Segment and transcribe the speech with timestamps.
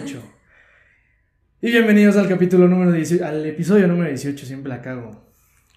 [0.00, 0.20] 18.
[1.62, 5.24] Y bienvenidos al capítulo número 18, al episodio número 18, siempre la cago.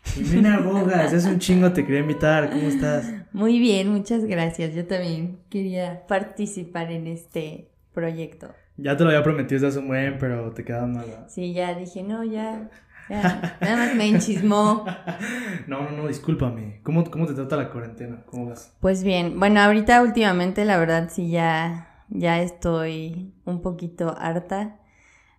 [0.05, 3.13] Jimena Bogas, hace un chingo te quería invitar, ¿cómo estás?
[3.31, 4.73] Muy bien, muchas gracias.
[4.73, 8.55] Yo también quería participar en este proyecto.
[8.77, 11.05] Ya te lo había prometido desde hace un buen, pero te quedaba mal.
[11.27, 12.71] Sí, ya dije, no, ya,
[13.09, 14.83] ya, nada más me enchismó.
[15.67, 16.79] No, no, no, discúlpame.
[16.81, 18.23] ¿Cómo, ¿Cómo te trata la cuarentena?
[18.25, 18.73] ¿Cómo vas?
[18.79, 24.79] Pues bien, bueno, ahorita últimamente la verdad sí ya, ya estoy un poquito harta.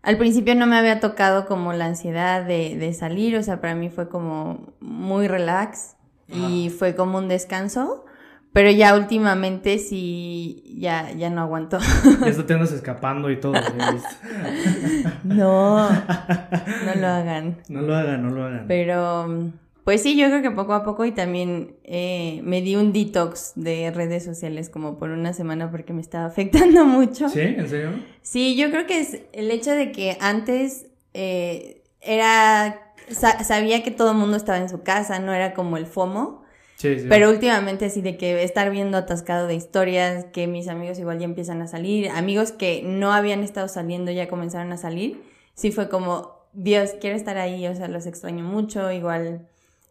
[0.02, 3.74] Al principio no me había tocado como la ansiedad de, de salir, o sea, para
[3.74, 5.96] mí fue como muy relax
[6.28, 8.04] y fue como un descanso,
[8.52, 11.78] pero ya últimamente sí, ya, ya no aguanto.
[12.24, 13.54] Ya te andas escapando y todo.
[13.54, 15.08] ¿ya viste?
[15.24, 17.58] No, no lo hagan.
[17.68, 18.64] No lo hagan, no lo hagan.
[18.66, 19.52] Pero,
[19.88, 23.52] pues sí, yo creo que poco a poco y también eh, me di un detox
[23.54, 27.30] de redes sociales como por una semana porque me estaba afectando mucho.
[27.30, 27.40] ¿Sí?
[27.40, 27.90] ¿En serio?
[28.20, 33.90] Sí, yo creo que es el hecho de que antes eh, era, sa- sabía que
[33.90, 36.42] todo el mundo estaba en su casa, no era como el FOMO.
[36.76, 37.06] Sí, sí.
[37.08, 41.24] Pero últimamente así de que estar viendo atascado de historias, que mis amigos igual ya
[41.24, 45.22] empiezan a salir, amigos que no habían estado saliendo ya comenzaron a salir,
[45.54, 49.48] sí fue como, Dios, quiero estar ahí, o sea, los extraño mucho, igual,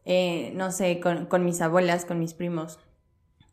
[0.08, 2.80] eh, no sé, con, con mis abuelas, con mis primos,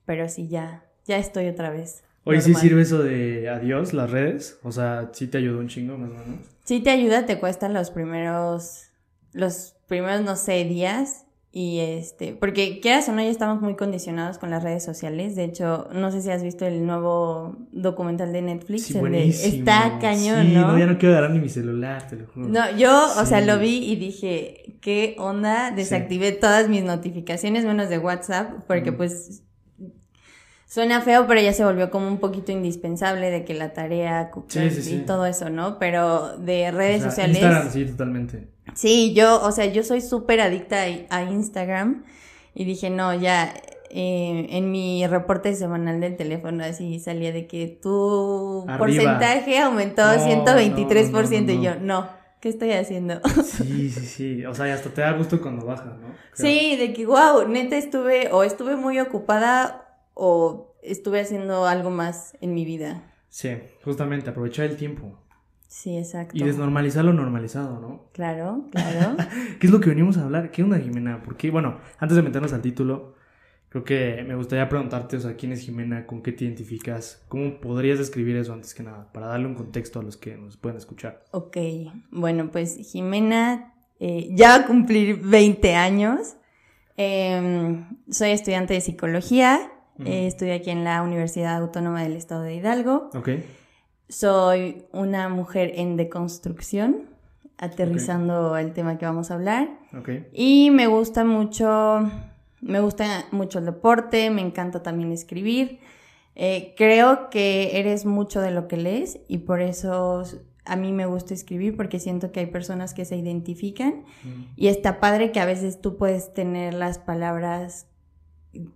[0.06, 2.04] pero sí, ya, ya estoy otra vez.
[2.22, 4.58] Oye, ¿sí sirve eso de adiós, las redes?
[4.62, 6.46] O sea, ¿sí te ayudó un chingo más o menos?
[6.62, 8.84] Sí te ayuda, te cuesta los primeros,
[9.32, 11.26] los primeros, no sé, días.
[11.56, 15.36] Y este, porque quieras o no, ya estamos muy condicionados con las redes sociales.
[15.36, 18.86] De hecho, no sé si has visto el nuevo documental de Netflix.
[18.86, 20.76] Sí, el de- está cañón, Sí, ¿no?
[20.76, 22.48] ya no quiero agarrar ni mi celular, te lo juro.
[22.48, 25.70] No, yo, o sea, lo vi y dije, ¿qué onda?
[25.70, 28.96] Desactivé todas mis notificaciones, menos de WhatsApp, porque Mm.
[28.96, 29.44] pues
[30.66, 34.70] suena feo, pero ya se volvió como un poquito indispensable de que la tarea Sí,
[34.70, 34.94] sí, sí.
[34.96, 35.78] y todo eso, ¿no?
[35.78, 37.36] Pero de redes O sea, sociales.
[37.36, 38.53] Instagram, sí, totalmente.
[38.74, 42.04] Sí, yo, o sea, yo soy súper adicta a, a Instagram
[42.54, 43.52] y dije, no, ya,
[43.90, 48.78] eh, en mi reporte semanal del teléfono así salía de que tu Arriba.
[48.78, 52.08] porcentaje aumentó No, 123% no, y yo, no,
[52.40, 53.20] ¿qué estoy haciendo?
[53.44, 54.46] Sí, sí, sí.
[54.46, 56.08] O sea, y hasta te da gusto cuando baja, ¿no?
[56.08, 56.14] Creo.
[56.32, 62.36] Sí, de que, wow, neta estuve, o estuve muy ocupada o estuve haciendo algo más
[62.40, 63.12] en mi vida.
[63.28, 63.50] Sí,
[63.84, 65.18] justamente, aprovechar el tiempo.
[65.74, 66.36] Sí, exacto.
[66.36, 68.08] Y desnormalizar lo normalizado, ¿no?
[68.12, 69.16] Claro, claro.
[69.58, 70.52] ¿Qué es lo que venimos a hablar?
[70.52, 71.20] ¿Qué onda, Jimena?
[71.24, 73.16] Porque, bueno, antes de meternos al título,
[73.70, 76.06] creo que me gustaría preguntarte, o sea, ¿quién es Jimena?
[76.06, 77.24] ¿Con qué te identificas?
[77.28, 79.10] ¿Cómo podrías describir eso antes que nada?
[79.12, 81.24] Para darle un contexto a los que nos pueden escuchar.
[81.32, 81.56] Ok,
[82.12, 86.36] bueno, pues Jimena eh, ya va a cumplir 20 años.
[86.96, 89.72] Em, soy estudiante de psicología.
[90.04, 93.10] Eh, estudio aquí en la Universidad Autónoma del Estado de Hidalgo.
[93.12, 93.28] ¿Ok?
[94.08, 97.02] Soy una mujer en deconstrucción,
[97.58, 99.68] aterrizando el tema que vamos a hablar.
[100.32, 102.10] Y me gusta mucho,
[102.60, 105.78] me gusta mucho el deporte, me encanta también escribir.
[106.36, 110.24] Eh, creo que eres mucho de lo que lees y por eso
[110.64, 114.44] a mí me gusta escribir porque siento que hay personas que se identifican Mm.
[114.56, 117.86] y está padre que a veces tú puedes tener las palabras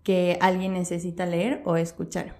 [0.04, 2.36] que alguien necesita leer o escuchar.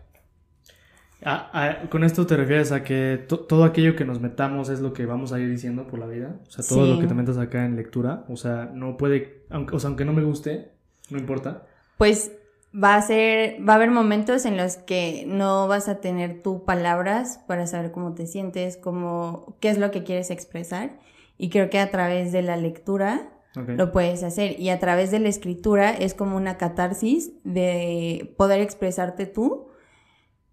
[1.25, 4.81] Ah, ah, ¿Con esto te refieres a que to- todo aquello que nos metamos es
[4.81, 6.37] lo que vamos a ir diciendo por la vida?
[6.47, 6.93] O sea, todo Sí.
[6.93, 8.25] lo que te metas acá en lectura.
[8.29, 10.71] O sea, no puede, aunque, o sea, aunque no me guste,
[11.11, 11.67] no importa.
[11.97, 12.31] Pues
[12.73, 16.65] va a ser, va a haber momentos en los que no vas a tener tú
[16.65, 21.01] palabras para saber cómo te sientes, cómo, qué es lo que quieres expresar.
[21.37, 23.71] Y creo que a través de la lectura Ok.
[23.71, 24.61] lo puedes hacer.
[24.61, 29.68] Y a través de la escritura es como una catarsis de poder expresarte tú.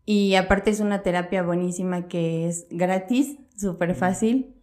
[0.06, 4.54] Y aparte es una terapia buenísima que es gratis, súper fácil,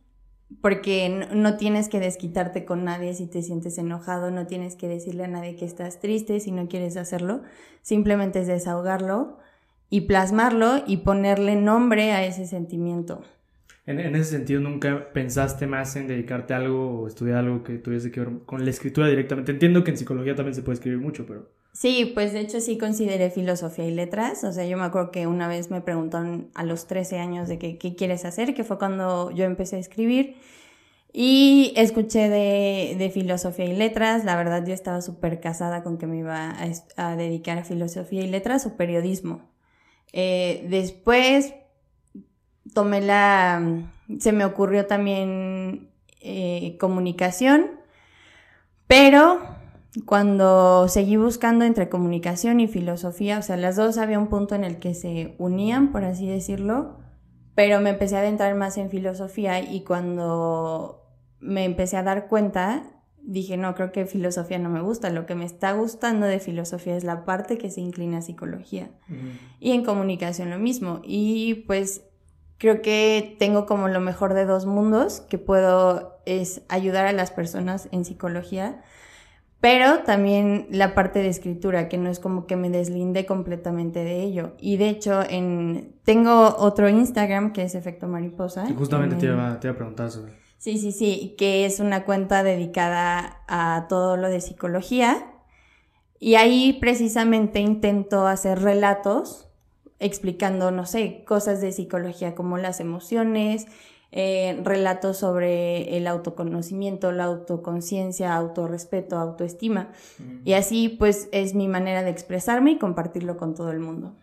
[0.61, 5.25] porque no, tienes que desquitarte con nadie si te sientes enojado, no tienes que decirle
[5.25, 7.43] a nadie que estás triste si no quieres hacerlo,
[7.81, 9.39] simplemente es desahogarlo
[9.91, 13.23] y plasmarlo y ponerle nombre a ese sentimiento.
[13.85, 17.79] En, en ese sentido, ¿nunca pensaste más en dedicarte a algo o estudiar algo que
[17.79, 19.51] tuviese que ver con la escritura directamente?
[19.51, 21.51] Entiendo que en psicología también se puede escribir mucho, pero...
[21.73, 24.45] Sí, pues de hecho sí consideré filosofía y letras.
[24.45, 27.59] O sea, yo me acuerdo que una vez me preguntaron a los 13 años de
[27.59, 30.37] que, qué quieres hacer, que fue cuando yo empecé a escribir.
[31.15, 34.25] Y escuché de, de filosofía y letras.
[34.25, 36.67] La verdad yo estaba súper casada con que me iba a,
[36.97, 39.51] a dedicar a filosofía y letras o periodismo.
[40.13, 41.55] Eh, después
[42.75, 43.89] tomé la...
[44.19, 45.91] Se me ocurrió también
[46.21, 47.71] eh, comunicación,
[48.87, 49.41] pero
[50.07, 54.65] cuando seguí buscando entre comunicación y filosofía, o sea, las dos había un punto en
[54.65, 56.99] el que se unían, por así decirlo,
[57.55, 61.03] pero me empecé a adentrar más en filosofía y cuando
[61.41, 65.35] me empecé a dar cuenta, dije, no, creo que filosofía no me gusta, lo que
[65.35, 68.91] me está gustando de filosofía es la parte que se inclina a psicología.
[69.61, 71.01] Y en comunicación lo mismo.
[71.05, 72.03] Y pues
[72.59, 77.31] creo que tengo como lo mejor de dos mundos, que puedo es ayudar a las
[77.31, 78.83] personas en psicología,
[79.63, 84.21] pero también la parte de escritura, que no es como que me deslinde completamente de
[84.21, 84.55] ello.
[84.59, 88.67] Y de hecho, en, tengo otro Instagram que es Efecto Mariposa.
[88.77, 90.33] justamente te, iba, te iba a preguntar sobre.
[90.59, 95.33] Sí, sí, sí, que es una cuenta dedicada a todo lo de psicología.
[96.19, 99.49] Y ahí precisamente intento hacer relatos
[100.01, 103.69] explicando, no sé, cosas de psicología como las emociones,
[104.13, 109.91] eh, relatos sobre el autoconocimiento, la autoconciencia, autorrespeto, autoestima.
[110.45, 114.15] Y así pues es mi manera de expresarme y compartirlo con todo el mundo.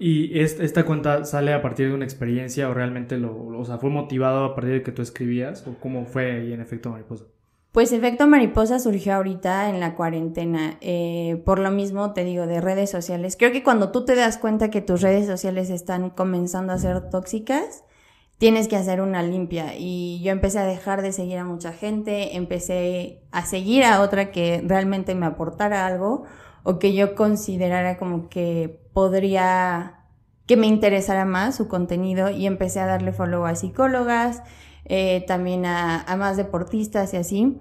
[0.00, 3.90] ¿Y esta cuenta sale a partir de una experiencia o realmente lo, o sea, fue
[3.90, 7.24] motivado a partir de que tú escribías o cómo fue ahí en Efecto Mariposa?
[7.72, 10.78] Pues Efecto Mariposa surgió ahorita en la cuarentena.
[10.80, 13.36] Eh, por lo mismo te digo, de redes sociales.
[13.38, 17.10] Creo que cuando tú te das cuenta que tus redes sociales están comenzando a ser
[17.10, 17.84] tóxicas,
[18.38, 19.74] tienes que hacer una limpia.
[19.76, 24.30] Y yo empecé a dejar de seguir a mucha gente, empecé a seguir a otra
[24.30, 26.24] que realmente me aportara algo
[26.62, 30.04] o que yo considerara como que podría,
[30.46, 34.42] que me interesara más su contenido y empecé a darle follow a psicólogas,
[34.84, 37.58] eh, también a, a más deportistas y así.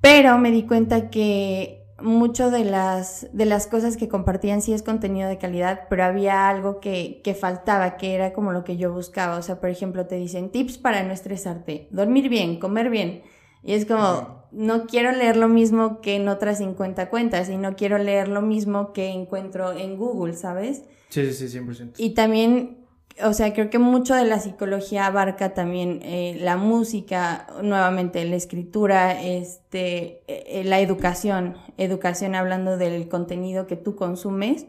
[0.00, 4.82] Pero me di cuenta que mucho de las, de las cosas que compartían sí es
[4.82, 8.92] contenido de calidad, pero había algo que, que, faltaba, que era como lo que yo
[8.92, 9.36] buscaba.
[9.36, 13.22] O sea, por ejemplo, te dicen tips para no estresarte, dormir bien, comer bien.
[13.62, 17.76] Y es como, no quiero leer lo mismo que en otras 50 cuentas y no
[17.76, 20.84] quiero leer lo mismo que encuentro en Google, ¿sabes?
[21.08, 21.94] Sí, sí, sí, 100%.
[21.98, 22.81] Y también
[23.24, 28.36] o sea, creo que mucho de la psicología abarca también eh, la música, nuevamente la
[28.36, 34.66] escritura, este, eh, eh, la educación, educación hablando del contenido que tú consumes,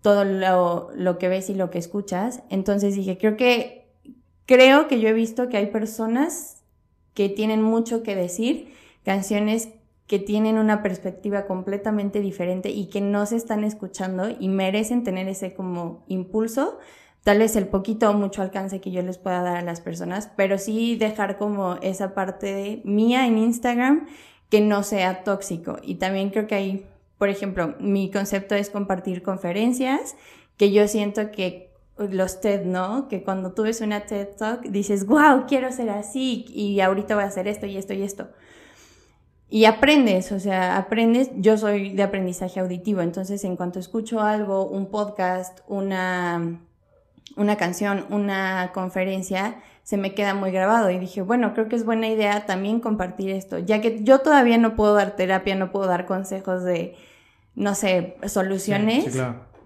[0.00, 2.42] todo lo, lo, que ves y lo que escuchas.
[2.50, 3.88] Entonces dije, creo que,
[4.46, 6.62] creo que yo he visto que hay personas
[7.14, 9.68] que tienen mucho que decir, canciones
[10.06, 15.28] que tienen una perspectiva completamente diferente y que no se están escuchando y merecen tener
[15.28, 16.78] ese como impulso
[17.24, 20.30] tal vez el poquito o mucho alcance que yo les pueda dar a las personas,
[20.36, 24.06] pero sí dejar como esa parte mía en Instagram
[24.48, 25.78] que no sea tóxico.
[25.82, 26.86] Y también creo que hay,
[27.18, 30.16] por ejemplo, mi concepto es compartir conferencias,
[30.56, 33.08] que yo siento que los TED, ¿no?
[33.08, 37.24] Que cuando tú ves una TED Talk dices, wow, quiero ser así y ahorita voy
[37.24, 38.28] a hacer esto y esto y esto.
[39.48, 44.66] Y aprendes, o sea, aprendes, yo soy de aprendizaje auditivo, entonces en cuanto escucho algo,
[44.66, 46.58] un podcast, una
[47.36, 51.84] una canción, una conferencia, se me queda muy grabado y dije, bueno, creo que es
[51.84, 55.86] buena idea también compartir esto, ya que yo todavía no puedo dar terapia, no puedo
[55.86, 56.96] dar consejos de,
[57.54, 59.18] no sé, soluciones,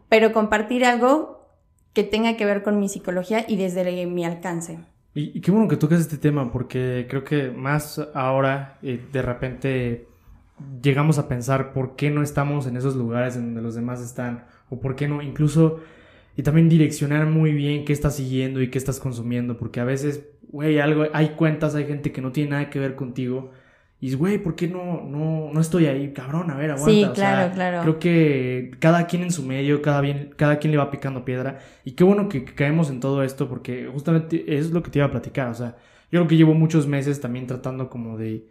[0.08, 1.46] pero compartir algo
[1.92, 4.78] que tenga que ver con mi psicología y desde mi alcance.
[5.14, 10.08] Y, qué bueno que toques este tema, porque creo que más ahora eh, de repente
[10.82, 14.44] llegamos a pensar por qué no estamos en esos lugares en donde los demás están,
[14.68, 15.80] o por qué no, incluso
[16.36, 20.28] y también direccionar muy bien qué estás siguiendo y qué estás consumiendo, porque a veces,
[20.48, 23.52] güey, algo, hay cuentas, hay gente que no tiene nada que ver contigo.
[23.98, 26.12] Y güey, ¿por qué no, no, no estoy ahí?
[26.12, 26.90] Cabrón, a ver, aguanta.
[26.90, 27.80] Sí, claro, claro.
[27.80, 31.60] Creo que cada quien en su medio, cada, bien, cada quien le va picando piedra.
[31.86, 35.06] Y qué bueno que, caemos en todo esto, porque justamente es lo que te iba
[35.06, 35.48] a platicar.
[35.48, 35.76] O sea,
[36.12, 38.46] yo creo que llevo muchos meses también tratando como de...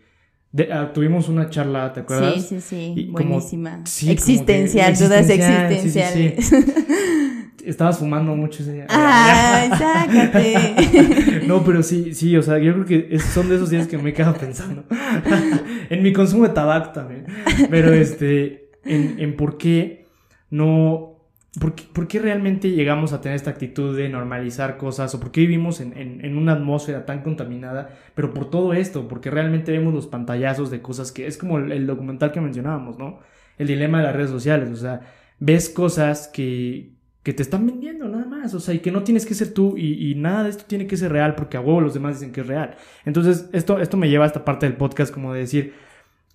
[0.72, 2.48] Ah, tuvimos una charla, ¿te acuerdas?
[2.48, 3.82] Sí, sí, sí, buenísima.
[3.84, 6.52] existencial, dudas existenciales.
[7.64, 8.88] estabas fumando mucho ese día.
[8.90, 11.44] ¡Ay, sácate!
[11.48, 14.10] no, pero sí, sí, o sea, yo creo que son de esos días que me
[14.12, 14.84] he quedado pensando.
[15.90, 17.26] en mi consumo de tabaco también.
[17.70, 20.08] Pero este, en, en por qué
[20.50, 21.12] no.
[21.60, 25.16] Por qué, por qué, realmente llegamos a tener esta actitud de normalizar cosas?
[25.16, 27.98] ¿O por qué vivimos en, en, en, una atmósfera tan contaminada?
[28.14, 31.72] Pero por todo esto, porque realmente vemos los pantallazos de cosas que es como el,
[31.72, 33.20] el documental que mencionábamos, ¿no?
[33.58, 34.70] El dilema de las redes sociales.
[34.70, 35.00] O sea,
[35.40, 36.95] ves cosas que,
[37.26, 39.76] que te están vendiendo nada más, o sea, y que no tienes que ser tú
[39.76, 42.42] y, nada de esto tiene que ser real porque a huevo los demás dicen que
[42.42, 42.76] es real.
[43.04, 45.74] Entonces, esto, esto me lleva a esta parte del podcast como de decir,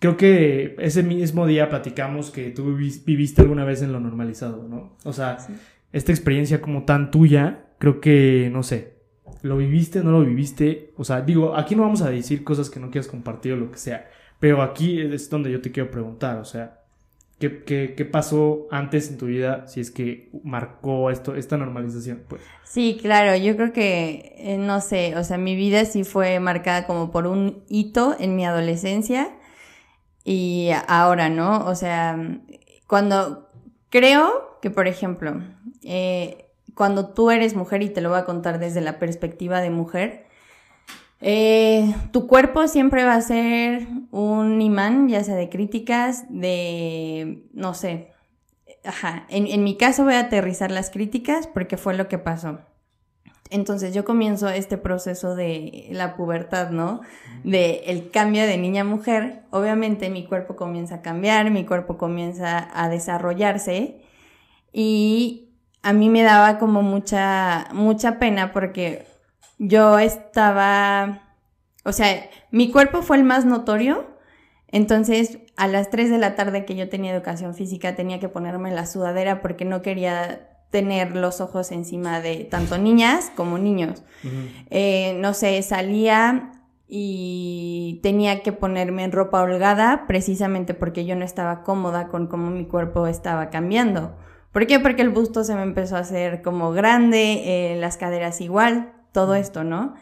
[0.01, 4.97] creo que ese mismo día platicamos que tú viviste alguna vez en lo normalizado, ¿no?
[5.05, 5.39] O sea,
[5.93, 8.95] esta experiencia como tan tuya, creo que, no sé,
[9.43, 12.81] lo viviste, no lo viviste, o sea, digo, aquí no vamos a decir cosas que
[12.81, 16.39] no quieras compartir o lo que sea, pero aquí es donde yo te quiero preguntar,
[16.39, 16.80] o sea,
[17.41, 22.23] ¿Qué, qué, qué pasó antes en tu vida si es que marcó esto, esta normalización?
[22.29, 22.43] Pues?
[22.65, 26.87] Sí, claro, yo creo que, eh, no sé, o sea, mi vida sí fue marcada
[26.87, 29.31] como por un hito en mi adolescencia
[30.23, 31.65] y ahora, ¿no?
[31.65, 32.17] O sea,
[32.87, 33.49] cuando
[33.89, 35.41] creo que, por ejemplo,
[35.83, 39.71] eh, cuando tú eres mujer, y te lo voy a contar desde la perspectiva de
[39.71, 40.27] mujer,
[41.21, 47.75] eh, tu cuerpo siempre va a ser un imán, ya sea de críticas, de, no
[47.75, 48.13] sé,
[48.85, 52.61] ajá, en, en, mi caso voy a aterrizar las críticas porque fue lo que pasó.
[53.51, 57.01] Entonces yo comienzo este proceso de la pubertad, ¿no?
[57.43, 59.43] De el cambio de niña a mujer.
[59.51, 64.03] Obviamente mi cuerpo comienza a cambiar, mi cuerpo comienza a desarrollarse
[64.73, 65.49] y
[65.83, 69.10] a mí me daba como mucha, mucha pena porque
[69.61, 71.37] yo estaba,
[71.85, 74.07] o sea, mi cuerpo fue el más notorio,
[74.69, 78.73] entonces a las 3 de la tarde que yo tenía educación física tenía que ponerme
[78.73, 84.03] la sudadera porque no quería tener los ojos encima de tanto niñas como niños.
[84.71, 86.53] Eh, no sé, salía
[86.89, 92.51] y tenía que ponerme en ropa holgada precisamente porque yo no estaba cómoda con cómo
[92.51, 94.17] mi cuerpo estaba cambiando.
[94.53, 94.81] ¿Por qué?
[94.81, 99.35] Porque el busto se me empezó a hacer como grande, eh, las caderas igual todo
[99.35, 99.95] esto, ¿no?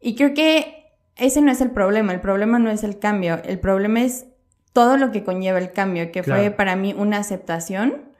[0.00, 3.58] Y creo que ese no es el problema, el problema no es el cambio, el
[3.58, 4.26] problema es
[4.72, 8.12] todo lo que conlleva el cambio, que fue para mí una aceptación,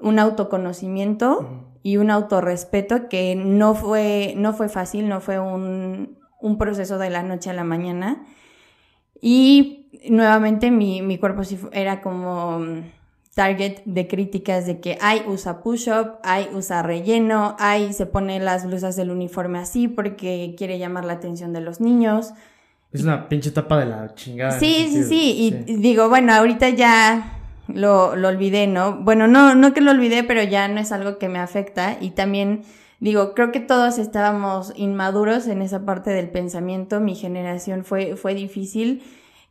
[0.00, 6.58] un autoconocimiento y un autorrespeto que no fue, no fue fácil, no fue un, un
[6.58, 8.26] proceso de la noche a la mañana.
[9.20, 12.60] Y nuevamente mi, mi cuerpo sí era como
[13.34, 18.66] target de críticas de que hay usa push-up, hay usa relleno, hay se pone las
[18.66, 22.32] blusas del uniforme así porque quiere llamar la atención de los niños.
[22.92, 24.58] Es una pinche tapa de la chingada.
[24.58, 28.98] Sí, sí, sí, y digo, bueno, ahorita ya lo, lo olvidé, ¿no?
[28.98, 32.10] Bueno, no, no que lo olvidé, pero ya no es algo que me afecta y
[32.10, 32.62] también
[33.00, 38.34] digo, creo que todos estábamos inmaduros en esa parte del pensamiento, mi generación fue, fue
[38.34, 39.02] difícil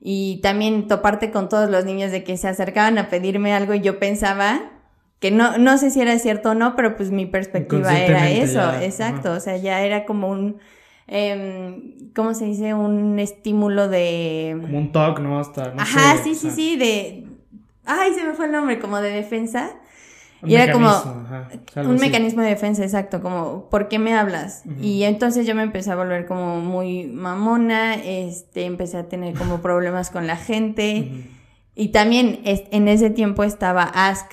[0.06, 3.80] y también toparte con todos los niños de que se acercaban a pedirme algo y
[3.80, 4.60] yo pensaba
[5.20, 8.74] que no, no sé si era cierto o no, pero pues mi perspectiva era eso,
[8.82, 10.58] exacto, o sea, ya era como un,
[11.08, 12.74] eh, ¿cómo se dice?
[12.74, 14.58] Un estímulo de...
[14.60, 15.40] Como un talk, ¿no?
[15.40, 15.74] Hasta...
[15.78, 17.26] Ajá, sí, sí, sí, de...
[17.86, 19.72] Ay, se me fue el nombre, como de defensa.
[20.46, 20.90] Y era como
[21.76, 24.64] un mecanismo de defensa, exacto, como, ¿por qué me hablas?
[24.82, 29.62] Y entonces yo me empecé a volver como muy mamona, este, empecé a tener como
[29.62, 31.30] problemas con la gente.
[31.76, 34.32] Y también en ese tiempo estaba Ask.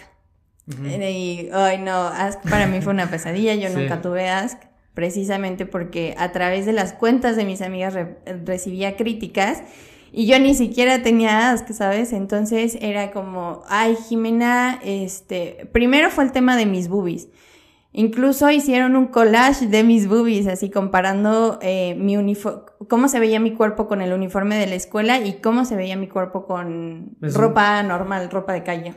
[0.85, 4.59] Y, ay no, Ask para mí fue una pesadilla, yo nunca tuve Ask,
[4.95, 7.95] precisamente porque a través de las cuentas de mis amigas
[8.45, 9.63] recibía críticas
[10.13, 12.13] y yo ni siquiera tenía ask, ¿sabes?
[12.13, 17.29] Entonces era como, ay, Jimena, este, primero fue el tema de mis boobies.
[17.93, 23.41] Incluso hicieron un collage de mis boobies, así comparando eh, mi uniforme, cómo se veía
[23.41, 27.17] mi cuerpo con el uniforme de la escuela y cómo se veía mi cuerpo con
[27.21, 28.95] ropa normal, ropa de calle.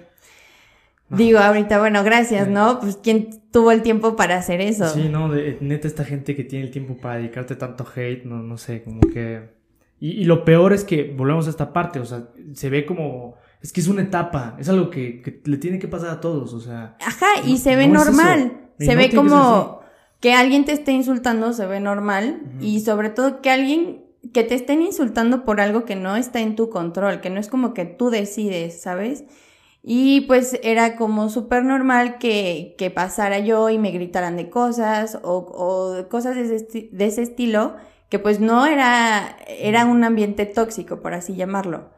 [1.10, 2.79] Digo, ahorita, bueno, gracias, ¿no?
[2.79, 4.88] Pues quién tuvo el tiempo para hacer eso.
[4.89, 8.41] Sí, no, de, neta esta gente que tiene el tiempo para dedicarte tanto hate, no,
[8.41, 9.53] no sé, como que
[10.06, 13.36] y, lo peor es que volvemos a esta parte, o sea, se ve como...
[13.62, 16.60] Es que es una etapa, es algo que, le tiene que pasar a todos, o
[16.60, 16.98] sea...
[17.00, 19.80] Ajá, y se ve normal, se ve como
[20.20, 24.56] que, alguien te esté insultando, se ve normal, y sobre todo que alguien que te
[24.56, 27.86] estén insultando por algo que no está en tu control, que no es como que
[27.86, 29.24] tú decides, ¿sabes?
[29.84, 35.18] Y pues era como súper normal que, que, pasara yo y me gritaran de cosas
[35.24, 37.76] o, o cosas de ese, de ese estilo
[38.13, 41.89] que pues no era, era un ambiente tóxico, por así llamarlo.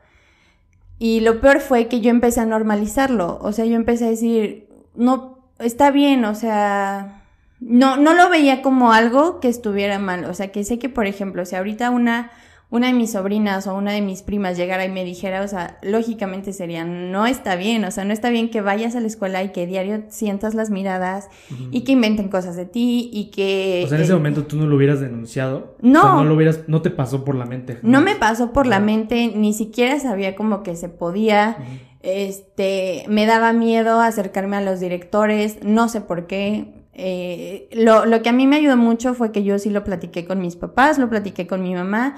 [0.97, 4.69] Y lo peor fue que yo empecé a normalizarlo, o sea, yo empecé a decir,
[4.95, 7.25] no, está bien, o sea,
[7.59, 11.05] no, no lo veía como algo que estuviera mal, o sea, que sé que, por
[11.05, 12.31] ejemplo, si ahorita una
[12.71, 15.77] una de mis sobrinas o una de mis primas llegara y me dijera, o sea,
[15.83, 19.43] lógicamente sería, no está bien, o sea, no está bien que vayas a la escuela
[19.43, 21.29] y que diario sientas las miradas
[21.71, 23.83] y que inventen cosas de ti y que...
[23.85, 25.75] O sea, en ese eh, momento tú no lo hubieras denunciado.
[25.81, 26.15] No.
[26.15, 27.77] no lo hubieras, no te pasó por la mente.
[27.83, 31.57] No me pasó por la mente, ni siquiera sabía como que se podía.
[32.01, 36.73] Este, me daba miedo acercarme a los directores, no sé por qué.
[36.93, 40.25] Eh, lo, lo que a mí me ayudó mucho fue que yo sí lo platiqué
[40.25, 42.15] con mis papás, lo platiqué con mi mamá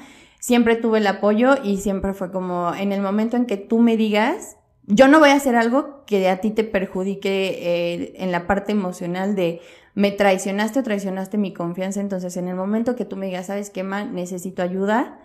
[0.47, 3.97] siempre tuve el apoyo y siempre fue como en el momento en que tú me
[3.97, 8.47] digas, yo no voy a hacer algo que a ti te perjudique eh, en la
[8.47, 9.59] parte emocional de
[9.93, 13.69] me traicionaste o traicionaste mi confianza, entonces en el momento que tú me digas, sabes
[13.69, 15.19] qué, ma, necesito ayuda,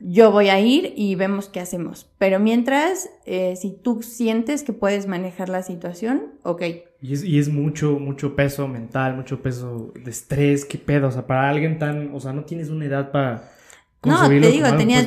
[0.00, 2.10] yo voy a ir y vemos qué hacemos.
[2.18, 6.62] Pero mientras, eh, si tú sientes que puedes manejar la situación, ok.
[7.00, 11.08] Y es, y es mucho, mucho peso mental, mucho peso de estrés, qué pedo.
[11.08, 13.56] O sea, para alguien tan, o sea, no tienes una edad para
[14.04, 15.04] no, te digo, tenía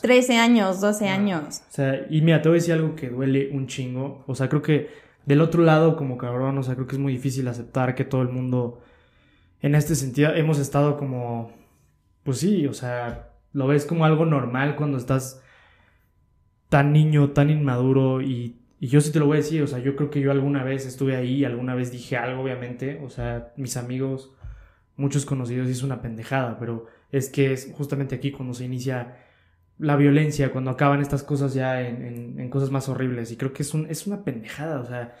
[0.00, 1.62] 13 años, 12 años.
[1.70, 4.24] O sea, y mira, te voy a decir algo que duele un chingo.
[4.26, 4.88] O sea, creo que
[5.26, 8.22] del otro lado, como cabrón, o sea, creo que es muy difícil aceptar que todo
[8.22, 8.80] el mundo,
[9.60, 11.52] en este sentido, hemos estado como,
[12.24, 15.42] pues sí, o sea, lo ves como algo normal cuando estás
[16.70, 19.78] tan niño, tan inmaduro y, y yo sí te lo voy a decir, o sea,
[19.78, 23.52] yo creo que yo alguna vez estuve ahí, alguna vez dije algo, obviamente, o sea,
[23.56, 24.32] mis amigos,
[24.96, 29.16] muchos conocidos, hizo una pendejada, pero es que es justamente aquí cuando se inicia
[29.78, 33.30] la violencia, cuando acaban estas cosas ya en, cosas más horribles.
[33.30, 35.14] Y creo que es, un, es una pendejada, o sea,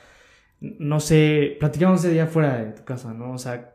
[0.60, 3.32] no sé, platicamos ese día fuera de tu casa, ¿no?
[3.32, 3.74] O sea,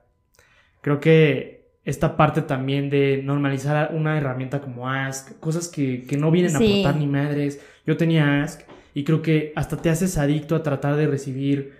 [0.82, 6.56] creo que esta parte también de normalizar una herramienta como Ask, cosas que, no vienen
[6.56, 7.62] a aportar ni madres.
[7.86, 8.62] Yo tenía Ask
[8.94, 11.77] y creo que hasta te haces adicto a tratar de recibir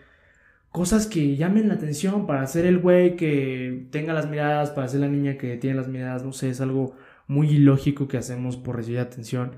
[0.78, 5.00] cosas que llamen la atención para ser el güey que tenga las miradas, para ser
[5.00, 6.94] la niña que tiene las miradas, no sé, es algo
[7.26, 9.56] muy ilógico que hacemos por recibir atención.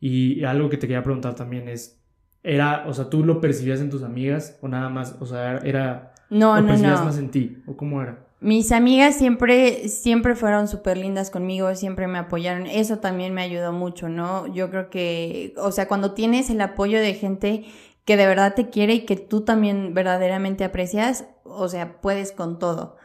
[0.00, 2.00] Y algo que te quería preguntar también es,
[2.42, 6.14] era, o sea, ¿tú lo percibías en tus amigas o nada más, o sea, era...
[6.30, 7.04] No, no, no.
[7.04, 8.24] más en ti o cómo era?
[8.40, 12.66] Mis amigas siempre, siempre fueron súper lindas conmigo, siempre me apoyaron.
[12.66, 14.46] Eso también me ayudó mucho, ¿no?
[14.52, 17.64] Yo creo que, o sea, cuando tienes el apoyo de gente
[18.04, 22.58] que de verdad te quiere y que tú también verdaderamente aprecias, o sea, puedes con
[22.58, 22.96] todo.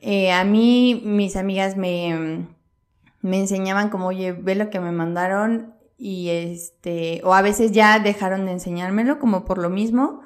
[0.00, 2.46] Eh, a mí, mis amigas me,
[3.22, 7.98] me enseñaban como, oye, ve lo que me mandaron y este, o a veces ya
[7.98, 10.20] dejaron de enseñármelo como por lo mismo,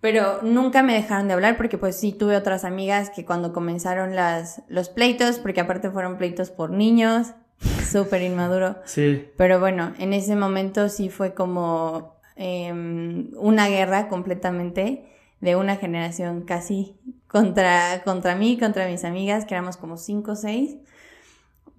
[0.00, 4.14] pero nunca me dejaron de hablar porque pues sí tuve otras amigas que cuando comenzaron
[4.14, 7.28] las, los pleitos, porque aparte fueron pleitos por niños,
[7.90, 8.76] súper inmaduro.
[8.84, 9.30] Sí.
[9.36, 15.06] Pero bueno, en ese momento sí fue como, Em, una guerra completamente
[15.40, 16.96] de una generación casi
[17.28, 20.76] contra, contra mí, contra mis amigas, que éramos como cinco o seis.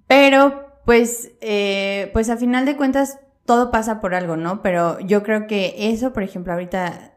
[0.08, 4.62] Pero, pues, eh, pues a final de cuentas, todo pasa por algo, ¿no?
[4.62, 7.14] Pero yo creo que eso, por ejemplo, ahorita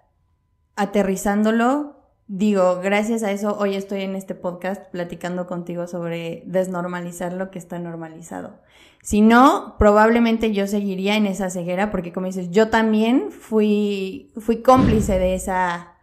[0.74, 1.97] aterrizándolo,
[2.28, 7.58] digo, gracias a eso hoy estoy en este podcast platicando contigo sobre desnormalizar lo que
[7.58, 8.60] está normalizado.
[9.02, 14.60] Si no, probablemente yo seguiría en esa ceguera porque como dices, yo también fui, fui
[14.62, 15.94] cómplice de esa,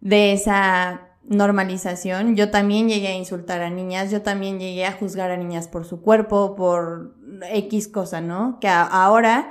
[0.00, 2.36] de esa normalización.
[2.36, 5.84] Yo también llegué a insultar a niñas, yo también llegué a juzgar a niñas por
[5.84, 7.16] su cuerpo, por
[7.50, 8.58] X cosa, ¿no?
[8.60, 9.50] Que ahora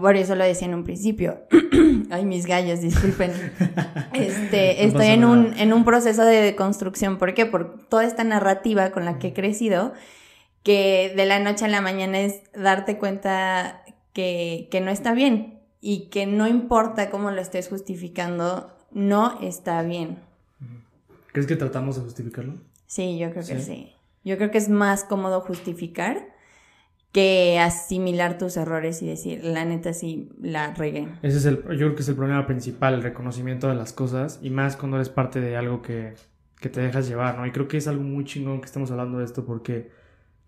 [0.00, 1.42] por eso lo decía en un principio.
[2.10, 3.32] Ay, mis gallos, disculpen.
[4.12, 7.18] Este, estoy en un, en un proceso de deconstrucción.
[7.18, 7.46] ¿Por qué?
[7.46, 9.94] Por toda esta narrativa con la que he crecido,
[10.62, 15.60] que de la noche a la mañana es darte cuenta que, que no está bien
[15.80, 20.18] y que no importa cómo lo estés justificando, no está bien.
[21.32, 22.54] ¿Crees que tratamos de justificarlo?
[22.86, 23.94] Sí, yo creo que sí.
[24.24, 26.31] Yo creo que es más cómodo justificar
[27.12, 31.08] que asimilar tus errores y decir, la neta sí, la regué.
[31.22, 34.40] Ese es el, yo creo que es el problema principal, el reconocimiento de las cosas
[34.42, 36.14] y más cuando eres parte de algo que,
[36.58, 37.46] que te dejas llevar, ¿no?
[37.46, 39.90] Y creo que es algo muy chingón que estemos hablando de esto porque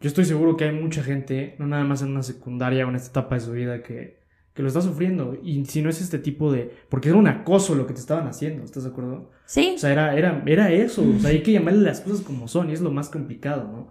[0.01, 2.97] yo estoy seguro que hay mucha gente, no nada más en una secundaria o en
[2.97, 4.21] esta etapa de su vida, que,
[4.55, 5.39] que lo está sufriendo.
[5.43, 6.71] Y si no es este tipo de...
[6.89, 9.31] Porque era un acoso lo que te estaban haciendo, ¿estás de acuerdo?
[9.47, 9.73] Sí.
[9.77, 11.03] O sea, era, era, era eso.
[11.03, 13.89] O sea, hay que llamarle las cosas como son y es lo más complicado, ¿no?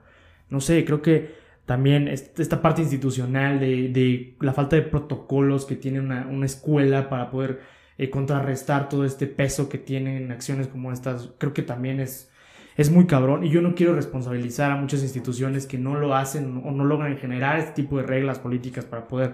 [0.49, 5.99] No sé, creo que también esta parte institucional de, la falta de protocolos que tiene
[6.01, 7.61] una, escuela para poder
[7.97, 12.29] eh, contrarrestar todo este peso que tienen acciones como estas, creo que también es,
[12.75, 13.45] es muy cabrón.
[13.45, 17.17] Y yo no quiero responsabilizar a muchas instituciones que no lo hacen o no logran
[17.17, 19.33] generar este tipo de reglas políticas para poder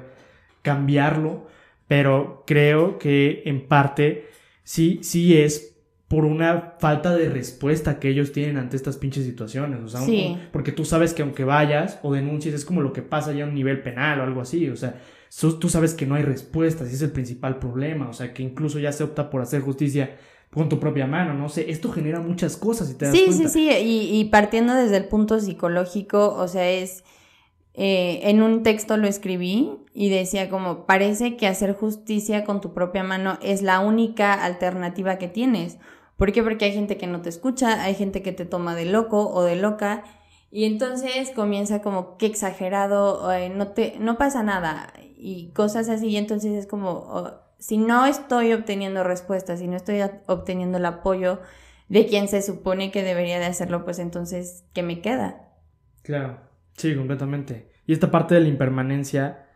[0.62, 1.48] cambiarlo,
[1.88, 4.30] pero creo que en parte
[4.63, 5.68] sí, sí es
[6.10, 9.80] por una falta de respuesta que ellos tienen ante estas pinches situaciones.
[9.82, 10.02] O sea,
[10.52, 13.48] porque tú sabes que aunque vayas o denuncies, es como lo que pasa ya a
[13.48, 14.67] un nivel penal o algo así.
[14.69, 15.00] O sea,
[15.60, 18.10] tú sabes que no hay respuestas y es el principal problema.
[18.10, 20.17] O sea, que incluso ya se opta por hacer justicia
[20.52, 23.50] con tu propia mano, no sé, esto genera muchas cosas y te das sí, cuenta.
[23.50, 27.04] Sí, sí, y, y partiendo desde el punto psicológico, o sea, es,
[27.76, 32.74] eh, en un texto lo escribí y decía como, parece que hacer justicia con tu
[32.74, 35.78] propia mano es la única alternativa que tienes.
[36.19, 36.43] ¿Por qué?
[36.43, 39.43] Porque hay gente que no te escucha, hay gente que te toma de loco o
[39.43, 40.03] de loca
[40.51, 46.17] y entonces comienza como qué exagerado, no te no pasa nada y cosas así y
[46.17, 51.39] entonces es como oh, si no estoy obteniendo respuestas, si no estoy obteniendo el apoyo
[51.88, 55.49] de quien se supone que debería de hacerlo, pues entonces ¿qué me queda?
[56.03, 56.49] Claro.
[56.79, 57.71] Sí, completamente.
[57.86, 59.47] Y esta parte de la impermanencia,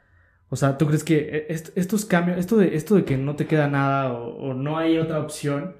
[0.49, 3.47] o sea, ¿tú crees que e, estos cambios, esto de, esto de que no te
[3.47, 5.77] queda nada o, no hay otra opción,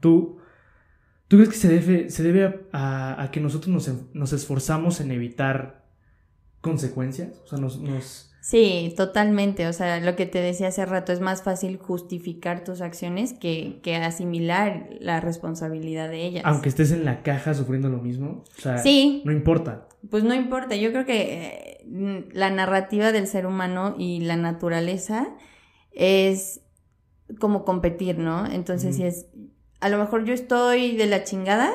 [0.00, 0.38] tú,
[1.28, 5.84] ¿tú crees que se debe, se debe a, que nosotros nos, nos, esforzamos en evitar
[6.60, 7.40] consecuencias?
[7.44, 8.32] O sea, nos, nos...
[8.40, 9.66] Sí, totalmente.
[9.66, 13.80] O sea, lo que te decía hace rato, es más fácil justificar tus acciones que,
[13.82, 16.44] que, asimilar la responsabilidad de ellas.
[16.46, 18.44] Aunque estés en la caja sufriendo lo mismo.
[18.56, 19.22] O sea, sí.
[19.24, 19.88] no importa.
[20.10, 20.76] Pues no importa.
[20.76, 25.26] Yo creo que eh, la narrativa del ser humano y la naturaleza
[25.92, 26.60] es
[27.40, 28.46] como competir, ¿no?
[28.46, 29.26] Entonces, si es,
[29.80, 31.72] a lo mejor yo estoy de la chingada,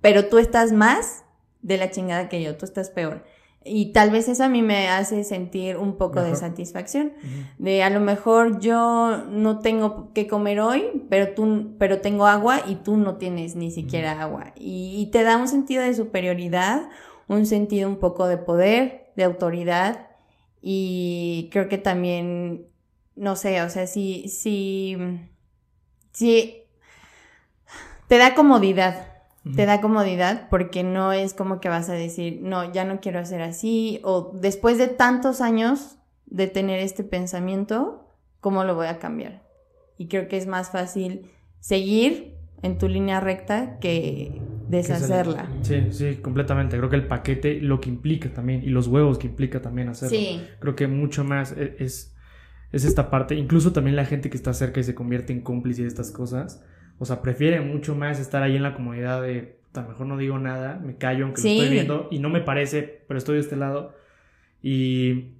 [0.00, 1.24] pero tú estás más
[1.62, 3.24] de la chingada que yo, tú estás peor.
[3.66, 7.14] Y tal vez eso a mí me hace sentir un poco de satisfacción.
[7.56, 12.60] De a lo mejor yo no tengo que comer hoy, pero tú, pero tengo agua
[12.66, 14.52] y tú no tienes ni siquiera agua.
[14.54, 16.90] Y, te da un sentido de superioridad,
[17.26, 20.08] un sentido un poco de poder, de autoridad.
[20.60, 22.66] Y creo que también,
[23.16, 24.98] no sé, o sea, si, si,
[26.12, 26.63] si
[28.14, 29.08] te da comodidad
[29.56, 33.18] te da comodidad porque no es como que vas a decir, no, ya no quiero
[33.18, 38.08] hacer así, o después de tantos años de tener este pensamiento,
[38.40, 39.42] ¿cómo lo voy a cambiar?
[39.98, 45.50] Y creo que es más fácil seguir en tu línea recta que deshacerla.
[45.60, 46.78] Sí, sí, completamente.
[46.78, 50.16] Creo que el paquete, lo que implica también, y los huevos que implica también hacerlo.
[50.16, 50.42] Sí.
[50.58, 52.14] Creo que mucho más e, es,
[52.72, 53.34] es esta parte.
[53.34, 56.64] Incluso también la gente que está cerca y se convierte en cómplice de estas cosas
[56.98, 60.16] o sea, prefiere mucho más estar ahí en la comunidad de, a lo mejor no
[60.16, 63.40] digo nada, me callo aunque lo estoy viendo y no me parece, pero estoy de
[63.40, 63.94] este lado.
[64.62, 65.32] Y,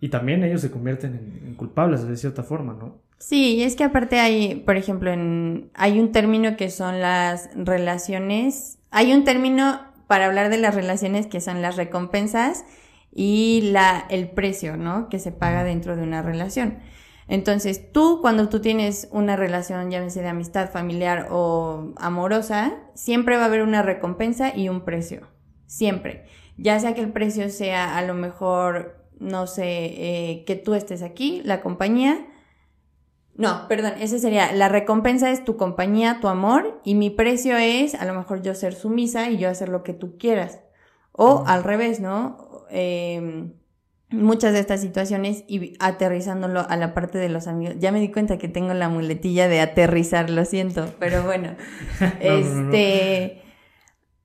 [0.00, 3.00] y también ellos se convierten en, culpables de cierta forma, ¿no?
[3.18, 7.48] Sí, y es que aparte hay, por ejemplo, en, hay un término que son las
[7.54, 12.64] relaciones, hay un término para hablar de las relaciones que son las recompensas
[13.14, 15.08] y la, el precio, ¿no?
[15.08, 16.78] Que se paga dentro de una relación.
[17.28, 23.42] Entonces, tú cuando tú tienes una relación, llámese de amistad familiar o amorosa, siempre va
[23.42, 25.28] a haber una recompensa y un precio.
[25.66, 26.24] Siempre.
[26.56, 31.02] Ya sea que el precio sea a lo mejor, no sé, eh, que tú estés
[31.02, 32.26] aquí, la compañía.
[33.34, 37.94] No, perdón, ese sería, la recompensa es tu compañía, tu amor, y mi precio es
[37.94, 40.60] a lo mejor yo ser sumisa y yo hacer lo que tú quieras.
[41.12, 42.64] O al revés, ¿no?
[42.70, 43.50] Eh,
[44.10, 47.76] muchas de estas situaciones y aterrizándolo a la parte de los amigos.
[47.78, 51.56] Ya me di cuenta que tengo la muletilla de aterrizar, lo siento, pero bueno.
[52.20, 53.42] este,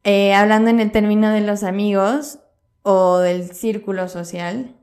[0.03, 2.39] eh, hablando en el término de los amigos
[2.83, 4.75] o del círculo social,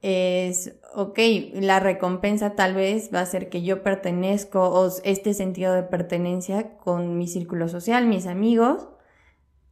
[0.00, 1.18] es, ok,
[1.54, 6.76] la recompensa tal vez va a ser que yo pertenezco o este sentido de pertenencia
[6.78, 8.88] con mi círculo social, mis amigos,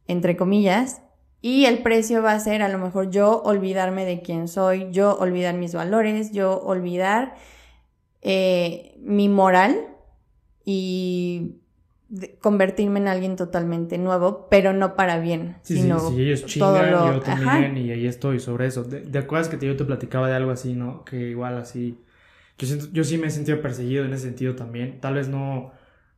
[0.07, 1.01] entre comillas,
[1.41, 5.17] y el precio va a ser a lo mejor yo olvidarme de quién soy, yo
[5.17, 7.35] olvidar mis valores, yo olvidar
[8.21, 9.87] eh, mi moral
[10.65, 11.57] y
[12.41, 15.57] convertirme en alguien totalmente nuevo, pero no para bien.
[15.61, 17.13] Sí, sino sí, sí, ellos chingan lo...
[17.13, 18.83] yo también y ahí estoy sobre eso.
[18.83, 21.03] ¿De, acuerdas que yo te platicaba de algo así, no?
[21.03, 21.99] Que igual así...
[22.57, 24.99] Yo, siento, yo sí me he sentido perseguido en ese sentido también.
[24.99, 25.73] Tal vez no,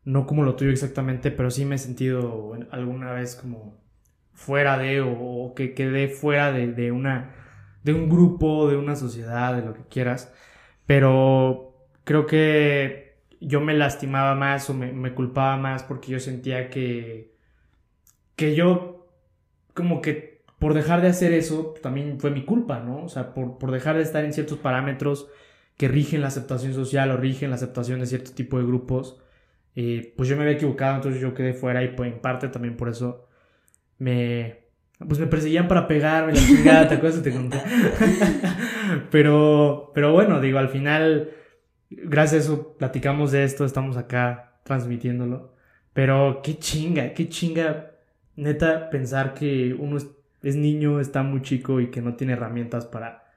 [0.06, 3.79] no como lo tuyo exactamente, pero sí me he sentido alguna vez como
[4.40, 7.36] fuera de o, que quede fuera de, una
[7.84, 10.34] de un grupo, de una sociedad, de lo que quieras.
[10.86, 11.76] Pero
[12.06, 17.34] creo que yo me lastimaba más o me, culpaba más porque yo sentía que
[18.36, 19.08] que yo
[19.74, 23.04] como que por dejar de hacer eso también fue mi culpa, ¿no?
[23.06, 25.28] O sea, por, por dejar de estar en ciertos parámetros
[25.78, 29.22] que rigen la aceptación social o rigen la aceptación de cierto tipo de grupos,
[29.76, 32.78] eh, pues yo me había equivocado, entonces yo quedé fuera y pues en parte también
[32.78, 33.29] por eso
[34.00, 34.60] me,
[34.98, 37.22] pues me perseguían para pegarme la chingada, ¿te acuerdas?
[37.22, 37.62] Te conté.
[39.12, 41.32] pero, pero bueno, digo, al final,
[41.90, 45.54] gracias a eso platicamos de esto, estamos acá transmitiéndolo.
[45.94, 47.92] Pero qué chinga, qué chinga,
[48.36, 49.98] neta, pensar que uno
[50.42, 53.29] es niño, está muy chico y que no tiene herramientas para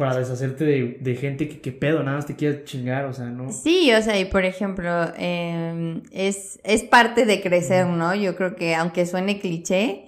[0.00, 3.52] para deshacerte de, gente que, que, pedo, nada más te quiere chingar, o sea, ¿no?
[3.52, 8.14] Sí, o sea, y por ejemplo, em, es, es parte de crecer, ¿no?
[8.14, 10.06] Yo creo que aunque suene cliché,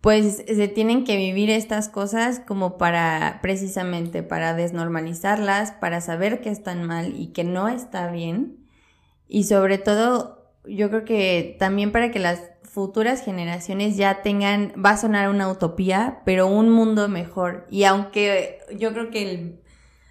[0.00, 6.48] pues se tienen que vivir estas cosas como para, precisamente, para desnormalizarlas, para saber que
[6.48, 8.56] están mal y que no está bien.
[9.28, 14.90] Y sobre todo, yo creo que también para que las futuras generaciones ya tengan, va
[14.90, 17.66] a sonar una utopía, pero un mundo mejor.
[17.68, 19.60] Y aunque yo creo que el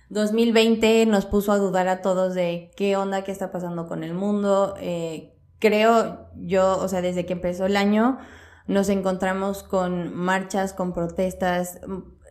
[0.09, 4.13] 2020 nos puso a dudar a todos de qué onda, qué está pasando con el
[4.13, 8.17] mundo, eh, creo yo, o sea, desde que empezó el año,
[8.67, 11.79] nos encontramos con marchas, con protestas,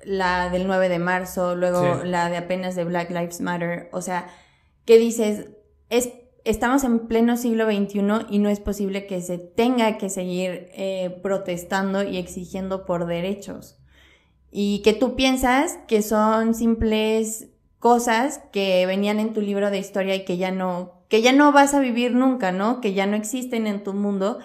[0.05, 4.29] la del 9 de marzo, luego la de apenas de Black Lives Matter, o sea,
[4.85, 5.49] ¿qué dices?
[5.89, 6.11] Es,
[6.45, 11.19] estamos en pleno siglo XXI y no es posible que se tenga que seguir eh,
[11.23, 13.79] protestando y exigiendo por derechos.
[14.51, 17.49] Y que tú piensas que son simples
[17.79, 21.53] cosas que venían en tu libro de historia y que ya no, que ya no
[21.53, 22.81] vas a vivir nunca, ¿no?
[22.81, 24.39] Que ya no existen en tu mundo,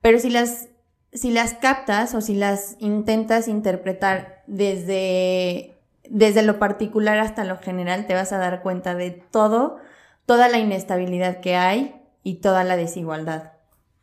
[0.00, 0.68] pero si las,
[1.12, 5.74] si las captas o si las intentas interpretar desde,
[6.08, 9.78] desde lo particular hasta lo general, te vas a dar cuenta de todo,
[10.26, 13.52] toda la inestabilidad que hay y toda la desigualdad.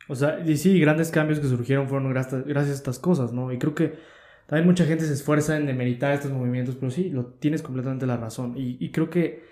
[0.08, 3.52] O sea, y sí, grandes cambios que surgieron fueron gracias, a estas cosas, ¿no?
[3.52, 3.94] Y creo que
[4.46, 8.16] también mucha gente se esfuerza en demeritar estos movimientos, pero sí, lo tienes completamente la
[8.16, 8.54] razón.
[8.56, 9.42] Y, creo que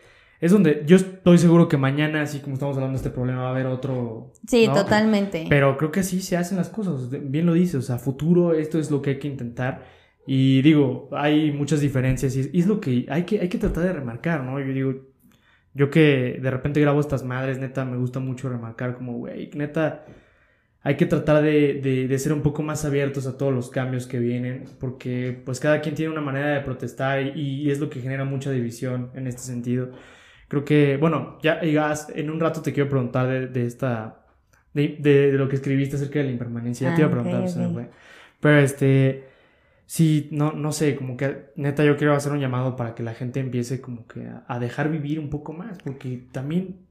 [0.41, 3.49] es donde yo estoy seguro que mañana, así como estamos hablando de este problema, va
[3.49, 4.33] a haber otro.
[4.47, 5.47] Sí, totalmente.
[5.49, 7.09] Pero creo que así se hacen las cosas.
[7.11, 9.85] Bien lo dices, o sea, futuro, esto es lo que hay que intentar.
[10.27, 13.93] Y digo, hay muchas diferencias y es, lo que hay, que hay que tratar de
[13.93, 14.61] remarcar, ¿no?
[14.61, 15.12] Yo digo,
[15.75, 20.05] yo que de repente grabo estas madres, neta, me gusta mucho remarcar como, güey, neta
[20.85, 24.65] hay que tratar de, ser un poco más abiertos a todos los cambios que vienen,
[24.81, 28.51] porque pues cada quien tiene una manera de protestar y, es lo que genera mucha
[28.51, 29.91] división en este sentido.
[30.49, 34.27] Creo que, bueno, ya en un rato te quiero preguntar de, esta,
[34.75, 37.91] de, lo que escribiste acerca de la impermanencia, ya te iba a ah, preguntar,
[38.41, 39.29] pero este,
[39.93, 43.13] sí, no, no sé, como que neta yo quiero hacer un llamado para que la
[43.13, 46.87] gente empiece como que a dejar vivir un poco más, porque también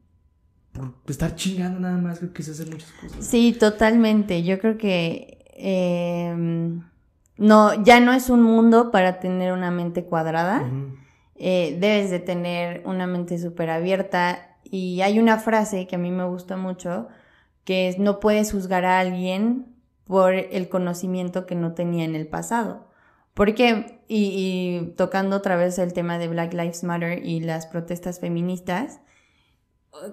[0.71, 3.25] por estar chingando nada más, creo que se hacen muchas cosas.
[3.25, 4.43] Sí, totalmente.
[4.43, 6.83] Yo creo que em,
[7.37, 10.69] no, ya no es un mundo para tener una mente cuadrada.
[11.37, 14.57] Eh, debes de tener una mente súper abierta.
[14.63, 17.07] Y hay una frase que a mí me gusta mucho,
[17.63, 19.65] que es no puedes juzgar a alguien
[20.05, 22.90] por el conocimiento que no tenía en el pasado.
[23.33, 28.19] Porque, y, y tocando otra vez el tema de Black Lives Matter y las protestas
[28.19, 28.99] feministas,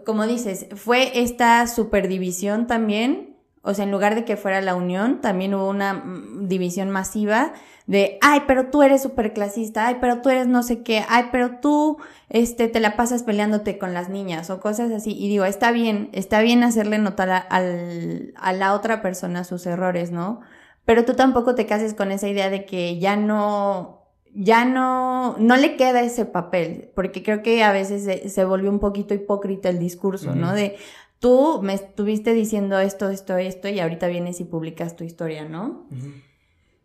[0.05, 5.21] como dices, fue esta superdivisión también, o sea, en lugar de que fuera la unión,
[5.21, 7.53] también hubo una mm, división masiva
[7.87, 11.59] de, ay, pero tú eres superclasista, ay, pero tú eres no sé qué, ay, pero
[11.61, 15.13] tú, este, te la pasas peleándote con las niñas o cosas así.
[15.13, 20.11] Y digo, está bien, está bien hacerle notar a, a la otra persona sus errores,
[20.13, 20.41] ¿no?
[20.89, 25.59] Pero tú tampoco te cases con esa idea de que ya no, ya no, no
[25.59, 29.79] le queda ese papel, porque creo que a veces se, volvió un poquito hipócrita el
[29.79, 30.55] discurso, ¿no?
[30.55, 30.77] De
[31.19, 35.87] tú me estuviste diciendo esto, esto, esto, y ahorita vienes y publicas tu historia, ¿no?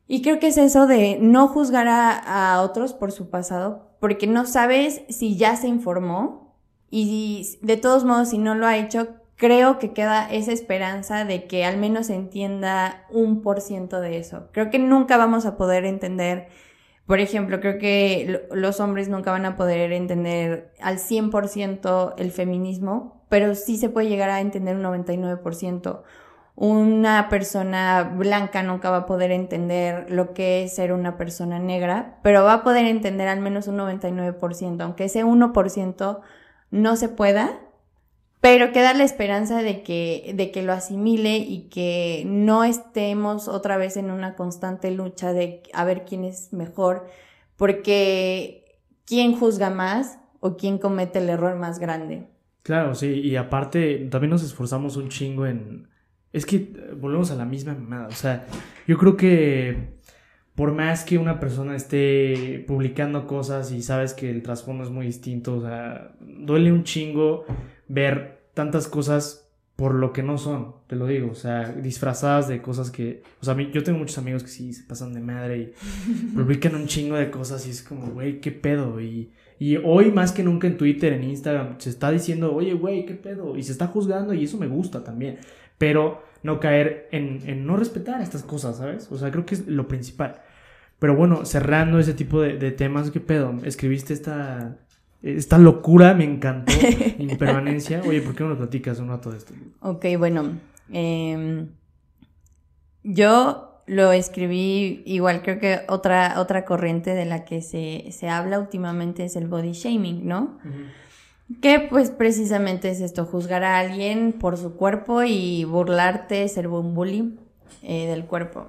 [0.05, 4.45] Y creo que es eso de no juzgar a, otros por su pasado, porque no
[4.45, 6.57] sabes si ya se informó,
[6.91, 9.07] y de todos modos, si no lo ha hecho,
[9.43, 14.47] creo que queda esa esperanza de que al menos entienda un por ciento de eso.
[14.53, 16.47] Creo que nunca vamos a poder entender
[17.05, 23.25] por ejemplo, creo que los hombres nunca van a poder entender al 100% el feminismo,
[23.27, 26.03] pero sí se puede llegar a entender un 99%.
[26.55, 32.19] Una persona blanca nunca va a poder entender lo que es ser una persona negra,
[32.23, 36.21] pero va a poder entender al menos un 99%, aunque ese 1%
[36.71, 37.59] no se pueda,
[38.43, 43.77] pero queda la esperanza de que, de que lo asimile y que no estemos otra
[43.77, 47.07] vez en una constante lucha de a ver quién es mejor,
[47.55, 52.27] porque quién juzga más o quién comete el error más grande.
[52.63, 55.87] Claro, sí, y aparte también nos esforzamos un chingo en...
[56.33, 58.45] Es que volvemos a la misma mamada, o sea,
[58.85, 59.93] yo creo que
[60.53, 65.05] por más que una persona esté publicando cosas y sabes que el trasfondo es muy
[65.05, 67.45] distinto, o sea, duele un chingo
[67.87, 69.43] ver tantas cosas
[69.75, 73.45] por lo que no son, te lo digo, o sea, disfrazadas de cosas que, o
[73.45, 75.73] sea, yo tengo muchos amigos que sí se pasan de madre y
[76.35, 80.31] publican un chingo de cosas y es como, güey, qué pedo, y, y hoy más
[80.31, 83.71] que nunca en Twitter, en Instagram, se está diciendo, oye, güey, qué pedo, y se
[83.71, 85.39] está juzgando y eso me gusta también,
[85.79, 89.11] pero no caer en, en no respetar estas cosas, ¿sabes?
[89.11, 90.41] O sea, creo que es lo principal.
[90.99, 93.55] Pero bueno, cerrando ese tipo de, de temas, ¿qué pedo?
[93.63, 94.77] Escribiste esta,
[95.23, 96.73] esta locura me encantó,
[97.17, 98.01] impermanencia.
[98.05, 99.53] Oye, ¿por qué no lo platicas un rato de esto?
[99.79, 100.59] Ok, bueno.
[100.91, 101.69] Em,
[103.03, 109.25] yo lo escribí igual, creo que otra, otra corriente de la que se, habla últimamente
[109.25, 110.57] es el body shaming, ¿no?
[111.61, 116.93] Que pues precisamente es esto, juzgar a alguien por su cuerpo y burlarte, ser un
[116.93, 117.39] bully
[117.81, 118.67] eh, del cuerpo.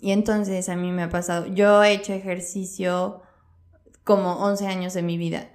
[0.00, 3.22] Y entonces a mí me ha pasado, yo he hecho ejercicio
[4.04, 5.48] como 11 años de mi vida.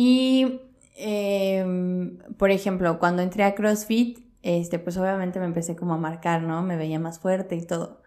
[0.00, 0.60] Y,
[0.96, 6.42] em, por ejemplo, cuando entré a CrossFit, este, pues obviamente me empecé como a marcar,
[6.42, 6.62] ¿no?
[6.62, 8.00] Me veía más fuerte y todo.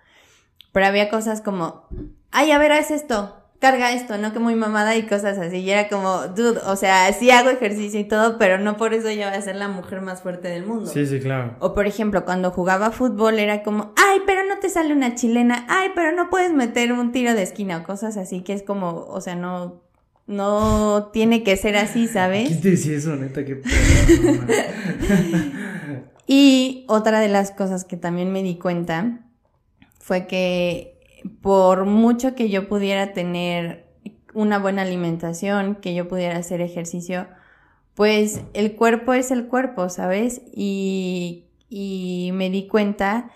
[0.71, 1.88] Pero había cosas como,
[2.32, 3.36] ay, a ver, haz esto.
[3.60, 4.32] carga esto, ¿no?
[4.32, 5.58] Que muy mamada y cosas así.
[5.58, 9.12] Y era como, dude, o sea, sí hago ejercicio y todo, pero no por eso
[9.12, 10.89] yo voy a ser la mujer más fuerte del mundo.
[10.89, 11.58] Sí, sí, claro.
[11.60, 15.65] O por ejemplo, cuando jugaba fútbol era como, ay, pero no te sale una chilena,
[15.67, 19.06] ay, pero no puedes meter un tiro de esquina o cosas así, que es como,
[19.10, 19.82] o sea, no,
[20.27, 22.47] no tiene que ser así, ¿sabes?
[22.47, 23.43] ¿Quién te decía eso, neta?
[23.43, 23.62] Qué
[26.27, 29.27] y otra de las cosas que también me di cuenta
[29.99, 30.99] fue que
[31.41, 33.88] por mucho que yo pudiera tener
[34.34, 37.27] una buena alimentación, que yo pudiera hacer ejercicio,
[37.93, 40.41] pues el cuerpo es el cuerpo, ¿sabes?
[40.53, 43.31] Y, y me di cuenta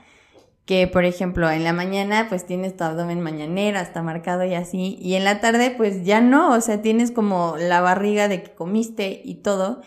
[0.66, 4.98] que, por ejemplo, en la mañana pues tienes tu abdomen mañanero, hasta marcado y así,
[5.02, 8.52] y en la tarde pues ya no, o sea, tienes como la barriga de que
[8.52, 9.82] comiste y todo.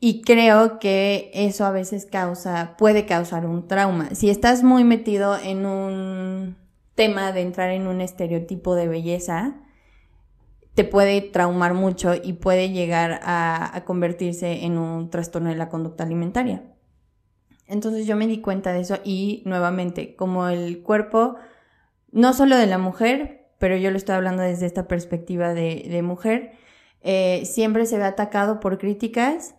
[0.00, 4.14] Y creo que eso a veces causa, puede causar un trauma.
[4.14, 6.56] Si estás muy metido en un
[6.94, 9.60] tema de entrar en un estereotipo de belleza
[10.74, 16.04] te puede traumar mucho y puede llegar a, convertirse en un trastorno de la conducta
[16.04, 16.62] alimentaria.
[17.70, 21.36] Entonces yo me di cuenta de eso y nuevamente, como el cuerpo,
[22.12, 26.52] no solo de la mujer, pero yo lo estoy hablando desde esta perspectiva de, mujer,
[27.02, 29.54] eh, siempre se ve atacado por críticas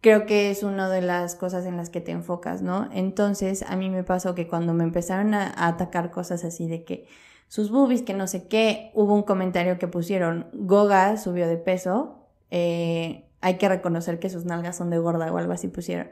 [0.00, 2.88] creo que es una de las cosas en las que te enfocas, ¿no?
[2.92, 7.06] Entonces, a mí me pasó que cuando me empezaron a, atacar cosas así de que
[7.48, 12.26] sus boobies, que no sé qué, hubo un comentario que pusieron, Goga subió de peso,
[12.50, 16.10] eh, hay que reconocer que sus nalgas son de gorda o algo así pusieron.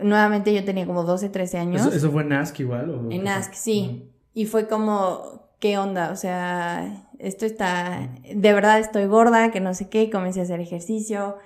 [0.00, 1.86] Nuevamente yo tenía como 12, 13 años.
[1.86, 3.08] ¿Eso, fue en Ask igual?
[3.10, 4.10] En Ask, sí.
[4.34, 6.10] Y fue como, ¿qué onda?
[6.12, 10.60] O sea, esto está, de verdad estoy gorda, que no sé qué, comencé a hacer
[10.60, 11.36] ejercicio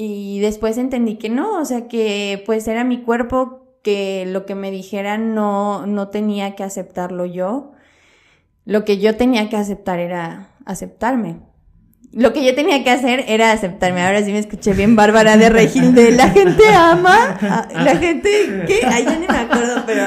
[0.00, 4.54] y después entendí que no, o sea que pues era mi cuerpo que lo que
[4.54, 7.72] me dijeran no, no tenía que aceptarlo yo.
[8.64, 11.40] Lo que yo tenía que aceptar era aceptarme.
[12.12, 14.02] Lo que yo tenía que hacer era aceptarme.
[14.02, 18.80] Ahora sí me escuché bien Bárbara de Regil de la gente ama, la gente ¿qué?
[18.86, 20.04] Ay, ya no me acuerdo, pero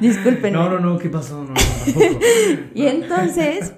[0.00, 0.52] disculpen.
[0.52, 1.42] No, no, no, ¿qué pasó?
[1.42, 1.54] No,
[2.74, 3.72] y entonces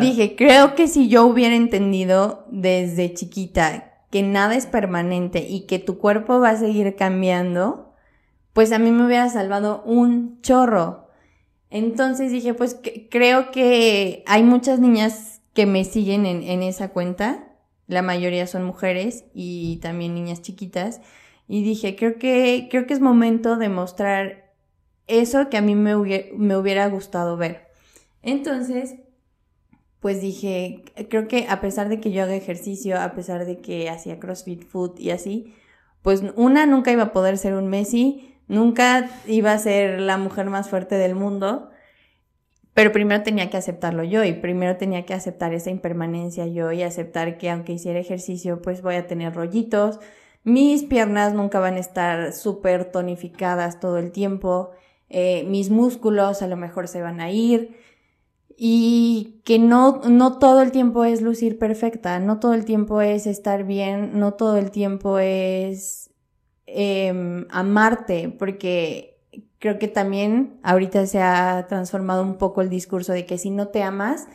[0.00, 5.78] dije, creo que si yo hubiera entendido desde chiquita que nada es permanente y que
[5.78, 7.92] tu cuerpo va a seguir cambiando,
[8.54, 11.08] pues a mí me hubiera salvado un chorro.
[11.70, 12.80] Entonces dije, pues
[13.10, 17.48] creo que hay muchas niñas que me siguen en, en, esa cuenta,
[17.88, 21.00] la mayoría son mujeres y también niñas chiquitas,
[21.48, 24.52] y dije, creo que, creo que es momento de mostrar
[25.08, 27.66] eso que a mí me me hubiera gustado ver.
[28.22, 28.98] Entonces,
[29.98, 33.90] pues dije, creo que a pesar de que yo haga ejercicio, a pesar de que
[33.90, 35.56] hacía CrossFit Food y así,
[36.02, 40.50] pues una nunca iba a poder ser un Messi, nunca iba a ser la mujer
[40.50, 41.70] más fuerte del mundo,
[42.78, 46.84] pero primero tenía que aceptarlo yo y primero tenía que aceptar esa impermanencia yo y
[46.84, 49.98] aceptar que aunque hiciera ejercicio, pues voy a tener rollitos,
[50.44, 54.70] mis piernas nunca van a estar súper tonificadas todo el tiempo,
[55.08, 57.76] eh, mis músculos a lo mejor se van a ir,
[58.56, 63.26] y que no, no todo el tiempo es lucir perfecta, no todo el tiempo es
[63.26, 66.12] estar bien, no todo el tiempo es
[66.66, 69.17] em, amarte, porque
[69.58, 73.68] creo que también ahorita se ha transformado un poco el discurso de que si no
[73.68, 74.28] te amas,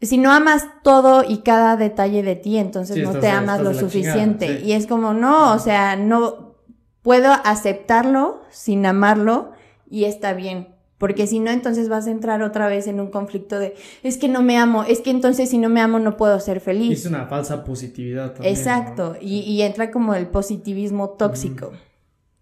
[0.00, 4.60] si no amas todo y cada detalle de ti, entonces no te amas lo suficiente.
[4.60, 6.56] Y es como, no, o sea, no
[7.02, 9.52] puedo aceptarlo sin amarlo
[9.88, 13.58] y está bien porque si no, entonces vas a entrar otra vez en un conflicto
[13.58, 16.38] de, es que no me amo, es que entonces si no me amo no puedo
[16.40, 17.00] ser feliz.
[17.00, 18.54] Es una falsa positividad también.
[18.54, 21.72] Exacto, y, entra como el positivismo tóxico.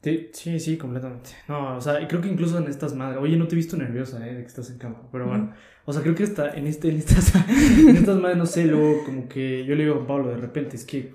[0.02, 1.30] Sí, sí, completamente.
[1.48, 4.26] No, o sea, creo que incluso en estas madres, oye, no te he visto nerviosa,
[4.26, 4.34] ¿eh?
[4.34, 5.52] De que estás en cama, pero bueno,
[5.84, 7.34] o sea, creo que está, en, este, en, estas,
[7.78, 10.76] en estas madres, no sé, luego como que yo le digo a Pablo, de repente,
[10.76, 11.14] es que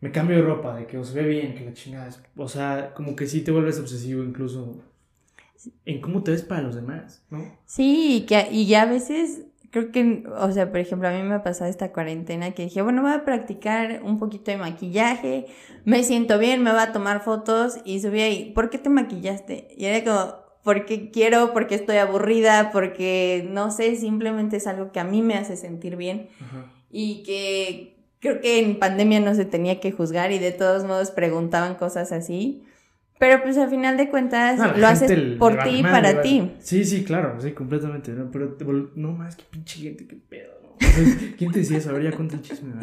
[0.00, 2.92] me cambio de ropa, de que os ve bien, que la chingada es, o sea,
[2.94, 4.82] como que sí te vuelves obsesivo incluso
[5.84, 7.58] en cómo te ves para los demás, ¿no?
[7.66, 11.22] Sí, y, que, y ya a veces creo que, o sea, por ejemplo, a mí
[11.22, 15.46] me ha pasado esta cuarentena que dije, bueno, voy a practicar un poquito de maquillaje,
[15.84, 19.68] me siento bien, me voy a tomar fotos y subí ahí, ¿por qué te maquillaste?
[19.76, 25.00] Y era como, porque quiero, porque estoy aburrida, porque no sé, simplemente es algo que
[25.00, 26.28] a mí me hace sentir bien
[26.90, 31.10] y que creo que en pandemia no se tenía que juzgar y de todos modos
[31.10, 32.64] preguntaban cosas así.
[33.18, 36.52] Pero pues al final de cuentas lo haces por ti y para ti.
[36.60, 38.12] Sí, sí, claro, sí, completamente.
[38.12, 38.30] ¿no?
[38.30, 38.56] Pero
[38.94, 40.52] no más, que pinche gente, qué pedo.
[40.62, 40.76] ¿no?
[41.36, 41.90] ¿Quién te decía eso?
[41.90, 42.74] A ver, ya cuenta el chisme.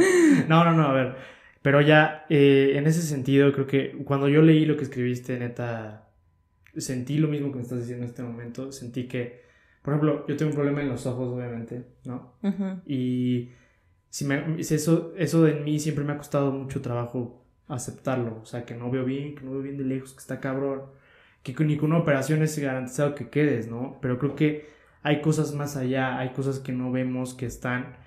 [0.48, 1.16] No, no, no, a ver.
[1.62, 6.10] Pero ya, eh, en ese sentido, creo que cuando yo leí lo que escribiste, neta,
[6.78, 8.72] sentí lo mismo que me estás diciendo en este momento.
[8.72, 9.46] Sentí que
[9.86, 12.34] por ejemplo, yo tengo un problema en los ojos, obviamente, ¿no?
[12.88, 13.52] Y
[14.10, 18.39] si me, eso, eso de mí siempre me ha costado mucho trabajo aceptarlo.
[18.41, 20.84] O sea, que no veo bien, que no veo bien de lejos, que está cabrón.
[21.43, 23.99] Que con una operación es garantizado que quedes, ¿no?
[24.01, 24.70] Pero creo que
[25.03, 27.97] hay cosas más allá, hay cosas que no vemos que están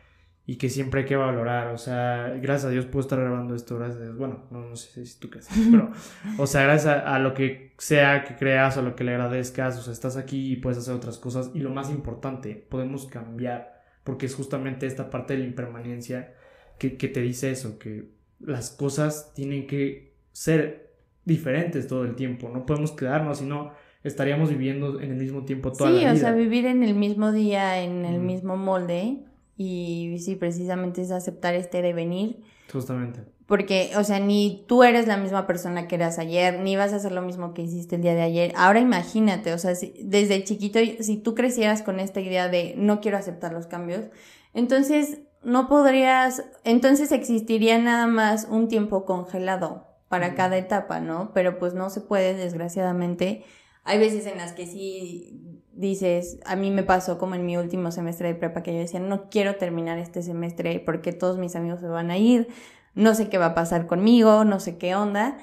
[0.45, 1.69] y que siempre hay que valorar.
[1.69, 4.17] O sea, gracias a Dios puedo estar grabando esto, gracias a Dios.
[4.17, 5.93] Bueno, no, sé si tú crees, pero,
[6.39, 9.79] o sea, gracias a, lo que sea que creas o a lo que le agradezcas,
[9.79, 11.51] o sea, estás aquí y puedes hacer otras cosas.
[11.55, 16.35] Y lo más importante, podemos cambiar, porque es justamente esta parte de la impermanencia
[16.79, 22.49] que, que te dice eso, que las cosas tienen que ser diferentes todo el tiempo,
[22.49, 23.73] no podemos quedarnos, sino
[24.03, 26.11] estaríamos viviendo en el mismo tiempo toda la vida.
[26.13, 29.25] Sí, o sea, vivir en el mismo día, en el mismo molde,
[29.57, 32.41] y sí, precisamente es aceptar este devenir.
[32.73, 33.21] Justamente.
[33.47, 36.97] Porque, o sea, ni tú eres la misma persona que eras ayer, ni vas a
[36.97, 38.53] hacer lo mismo que hiciste el día de ayer.
[38.57, 39.73] Ahora imagínate, o sea,
[40.03, 44.05] desde chiquito, si tú crecieras con esta idea de no quiero aceptar los cambios,
[44.53, 51.33] entonces no podrías, entonces existiría nada más un tiempo congelado para cada etapa, ¿no?
[51.35, 53.45] Pero pues no se puede, desgraciadamente.
[53.85, 57.93] Hay veces en las que sí dices, a mí me pasó como en mi último
[57.93, 61.81] semestre de prepa que yo decía, no quiero terminar este semestre porque todos mis amigos
[61.81, 62.49] se van a ir,
[62.95, 65.39] no sé qué va a pasar conmigo, no sé qué onda.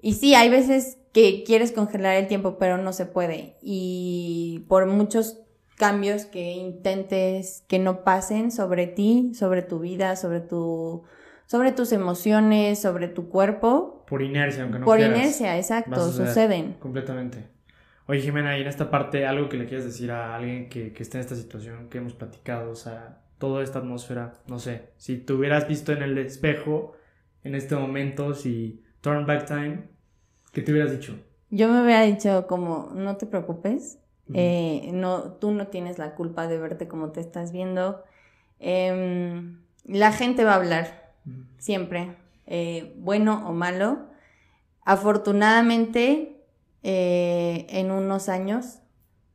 [0.00, 3.56] Y sí, hay veces que quieres congelar el tiempo, pero no se puede.
[3.60, 5.41] Y por muchos
[5.82, 11.02] cambios que intentes que no pasen sobre ti, sobre tu vida, sobre tu
[11.46, 14.04] sobre tus emociones, sobre tu cuerpo.
[14.06, 16.74] Por inercia, aunque no Por inercia, exacto, suceden.
[16.74, 17.48] Completamente.
[18.06, 21.02] Oye, Jimena, y en esta parte, algo que le quieras decir a alguien que, que
[21.02, 25.16] esté en esta situación que hemos platicado, o sea, toda esta atmósfera, no sé, si
[25.16, 26.92] te hubieras visto en el espejo
[27.42, 29.88] en este momento, si turn back time,
[30.52, 31.18] ¿qué te hubieras dicho?
[31.50, 33.98] Yo me hubiera dicho como, no te preocupes,
[34.34, 38.02] eh, no, tú no tienes la culpa de verte como te estás viendo.
[38.58, 41.14] Em, la gente va a hablar,
[41.58, 42.16] siempre,
[42.46, 44.06] eh, bueno o malo.
[44.84, 46.44] Afortunadamente,
[46.82, 48.78] eh, en unos años,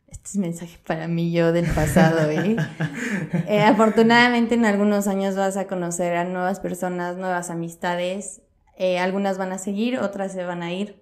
[0.07, 2.29] este es mensaje para mí yo del pasado,
[3.65, 8.41] afortunadamente en algunos años vas a conocer a nuevas personas, nuevas amistades.
[8.99, 11.01] algunas van a seguir, otras se van a ir.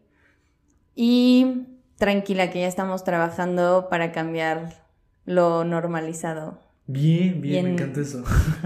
[0.95, 4.74] Y tranquila que ya estamos trabajando para cambiar
[5.26, 6.60] lo normalizado.
[6.88, 8.24] Bien, bien, me encanta eso.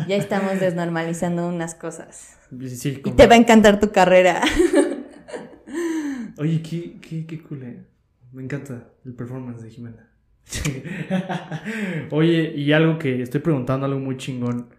[0.08, 2.38] Ya estamos desnormalizando unas cosas.
[2.68, 4.42] Sí, y te va a encantar tu carrera.
[6.38, 7.64] Oye, qué, qué, qué cool.
[7.64, 7.86] Eh.
[8.32, 10.10] Me encanta el performance de Jimena.
[12.12, 14.70] Oye, y algo que estoy preguntando, algo muy chingón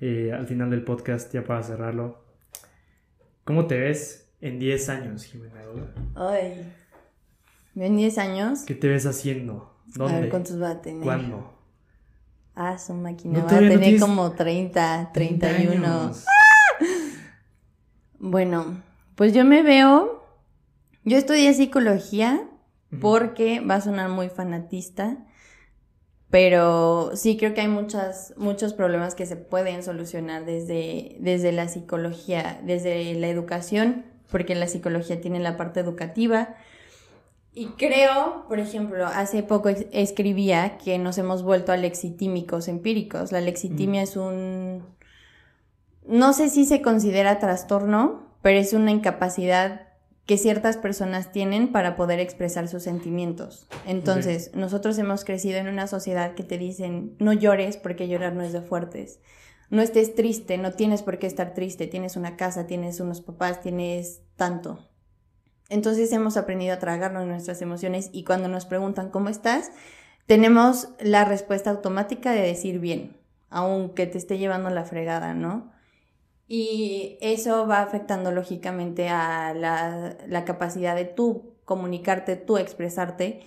[0.00, 2.24] eh, al final del podcast, ya para cerrarlo.
[3.44, 5.62] ¿Cómo te ves en 10 años, Jimena?
[6.14, 6.72] Ay.
[7.76, 8.60] ¿En 10 años?
[8.66, 9.74] ¿Qué te ves haciendo?
[9.94, 10.16] ¿Dónde?
[10.16, 11.04] A ver cuántos va a tener.
[11.04, 11.52] ¿Cuándo?
[12.54, 13.40] Ah, su máquina.
[13.40, 15.86] va a tener como 30, 31.
[15.86, 16.12] ¡Ah!
[18.18, 18.82] Bueno,
[19.14, 20.24] pues yo me veo.
[21.04, 22.48] Yo estudié psicología
[23.00, 25.18] porque va a sonar muy fanatista.
[26.30, 31.68] Pero sí creo que hay muchas, muchos problemas que se pueden solucionar desde, desde la
[31.68, 36.56] psicología, desde la educación, porque la psicología tiene la parte educativa,
[37.58, 43.32] y creo, por ejemplo, hace poco escribía que nos hemos vuelto alexitímicos empíricos.
[43.32, 44.84] La lexitimia es un...
[46.06, 49.88] No sé si se considera trastorno, pero es una incapacidad
[50.26, 53.66] que ciertas personas tienen para poder expresar sus sentimientos.
[53.86, 58.42] Entonces, nosotros hemos crecido en una sociedad que te dicen, no llores porque llorar no
[58.42, 59.18] es de fuertes.
[59.70, 63.62] No estés triste, no tienes por qué estar triste, tienes una casa, tienes unos papás,
[63.62, 64.90] tienes tanto.
[65.68, 69.72] Entonces hemos aprendido a tragarnos nuestras emociones y cuando nos preguntan cómo estás,
[70.26, 73.16] tenemos la respuesta automática de decir bien,
[73.48, 75.72] aunque te esté llevando la fregada, ¿no?
[76.48, 83.40] Y eso va afectando lógicamente a la, capacidad de tú comunicarte, tú expresarte.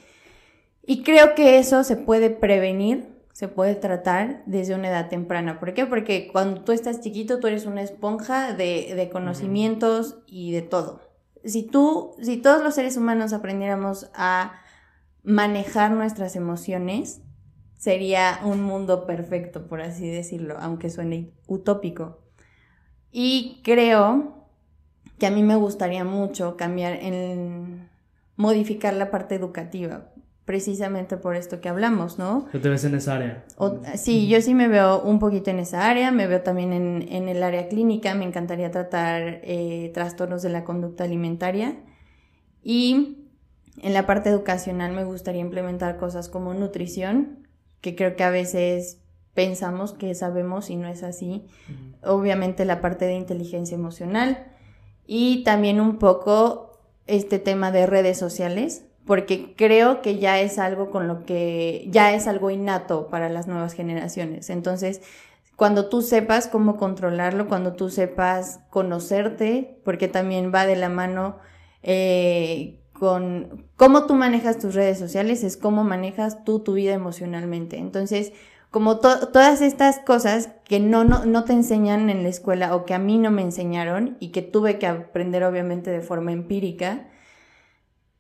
[0.86, 5.60] Y creo que eso se puede prevenir, se puede tratar desde una edad temprana.
[5.60, 5.86] ¿Por qué?
[5.86, 11.09] Porque cuando tú estás chiquito, tú eres una esponja de, de conocimientos y de todo
[11.44, 14.62] si tú, si todos los seres humanos aprendiéramos a
[15.24, 17.22] manejar nuestras emociones,
[17.78, 22.20] sería un mundo perfecto, por así decirlo, aunque suene utópico.
[23.12, 24.48] Y creo
[25.18, 27.90] que a mí me gustaría mucho cambiar en
[28.36, 30.14] modificar la parte educativa
[30.50, 32.48] precisamente por esto que hablamos, ¿no?
[32.52, 33.46] ¿Qué te ves en esa área?
[33.94, 37.44] sí, yo sí me veo un poquito en esa área, me veo también en, el
[37.44, 41.76] área clínica, me encantaría tratar eh, trastornos de la conducta alimentaria
[42.64, 43.28] y
[43.84, 47.48] en la parte educacional me gustaría implementar cosas como nutrición
[47.80, 48.98] que creo que a veces
[49.36, 51.46] pensamos que sabemos y no es así.
[52.02, 54.48] Obviamente la parte de inteligencia emocional
[55.06, 60.92] y también un poco este tema de redes sociales, porque creo que ya es algo
[60.92, 64.52] con lo que ya es algo innato para las nuevas generaciones.
[64.52, 65.02] Entonces,
[65.56, 71.40] cuando tú sepas cómo controlarlo, cuando tú sepas conocerte, porque también va de la mano
[71.82, 77.80] eh, con cómo tú manejas tus redes sociales, es cómo manejas tú tu vida emocionalmente.
[77.80, 78.32] Entonces,
[78.70, 82.94] como todas estas cosas que no, no, no te enseñan en la escuela o que
[82.94, 87.08] a mí no me enseñaron y que tuve que aprender obviamente de forma empírica,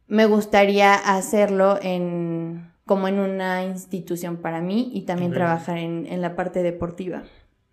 [0.09, 6.21] me gustaría hacerlo en como en una institución para mí y también trabajar en, en,
[6.21, 7.21] la parte deportiva.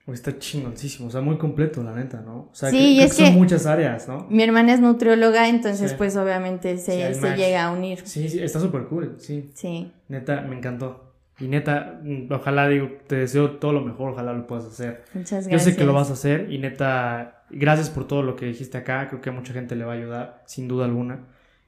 [0.06, 2.50] Está chingoncísimo, o sea, muy completo, la neta, ¿no?
[2.52, 4.26] O sea, sí, es que son muchas áreas, ¿no?
[4.28, 8.02] Mi hermana es nutrióloga, entonces pues obviamente se, se llega a unir.
[8.04, 9.50] Sí, sí, está súper cool, sí.
[9.54, 9.90] Sí.
[10.08, 11.14] Neta, me encantó.
[11.40, 15.04] Y neta, mm, ojalá, digo, te deseo todo lo mejor, ojalá lo puedas hacer.
[15.14, 15.64] Muchas gracias.
[15.64, 18.76] Yo sé que lo vas a hacer y neta, gracias por todo lo que dijiste
[18.76, 21.20] acá, creo que a mucha gente le va a ayudar, sin duda alguna.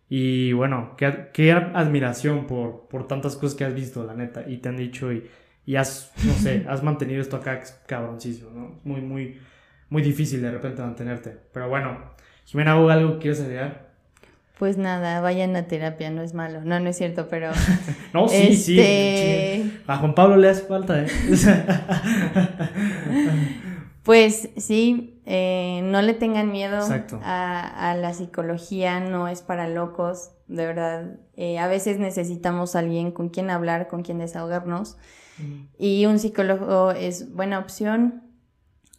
[0.09, 4.59] Y bueno, qué, qué admiración por, por tantas cosas que has visto, la neta, y
[4.59, 5.29] te han dicho y,
[5.67, 8.81] y has, no sé, has mantenido esto acá cabroncísimo, ¿no?
[8.85, 9.39] Muy, muy,
[9.91, 11.37] muy difícil de repente mantenerte.
[11.53, 11.99] Pero bueno,
[12.47, 13.89] Jimena, ¿algo quieres agregar?
[14.59, 16.63] Pues nada, vayan a terapia, no es malo.
[16.65, 17.53] No, no es cierto, pero.
[18.13, 18.81] no, sí, sí.
[18.81, 21.07] Este, a Juan Pablo le hace falta, ¿eh?
[24.03, 26.79] pues sí, eh, no le tengan miedo
[27.23, 31.19] a, a, la psicología, no es para locos, de verdad.
[31.37, 34.97] Eh, a veces necesitamos a alguien con quien hablar, con quien desahogarnos.
[35.77, 38.23] Y un psicólogo es buena opción.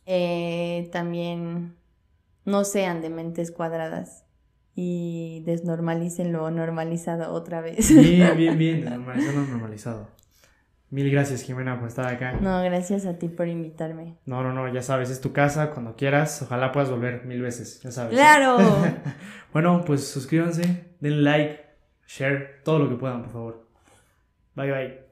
[0.05, 1.75] Eh, también
[2.45, 4.23] no sean de mentes cuadradas
[4.75, 7.91] y desnormalicen lo normalizado otra vez.
[7.91, 10.18] Bien, bien, bien, desnormalizando lo normalizado.
[10.91, 12.33] Mil gracias, Jimena, por estar acá.
[12.41, 14.15] No, gracias a ti por invitarme.
[14.25, 17.79] No, no, no, ya sabes, es tu casa, cuando quieras, ojalá puedas volver mil veces,
[17.81, 18.13] ya sabes.
[18.13, 18.57] ¡Claro!
[19.53, 21.59] bueno, pues suscríbanse, den like,
[22.07, 23.67] share, todo lo que puedan, por favor.
[24.55, 25.08] Bye, bye.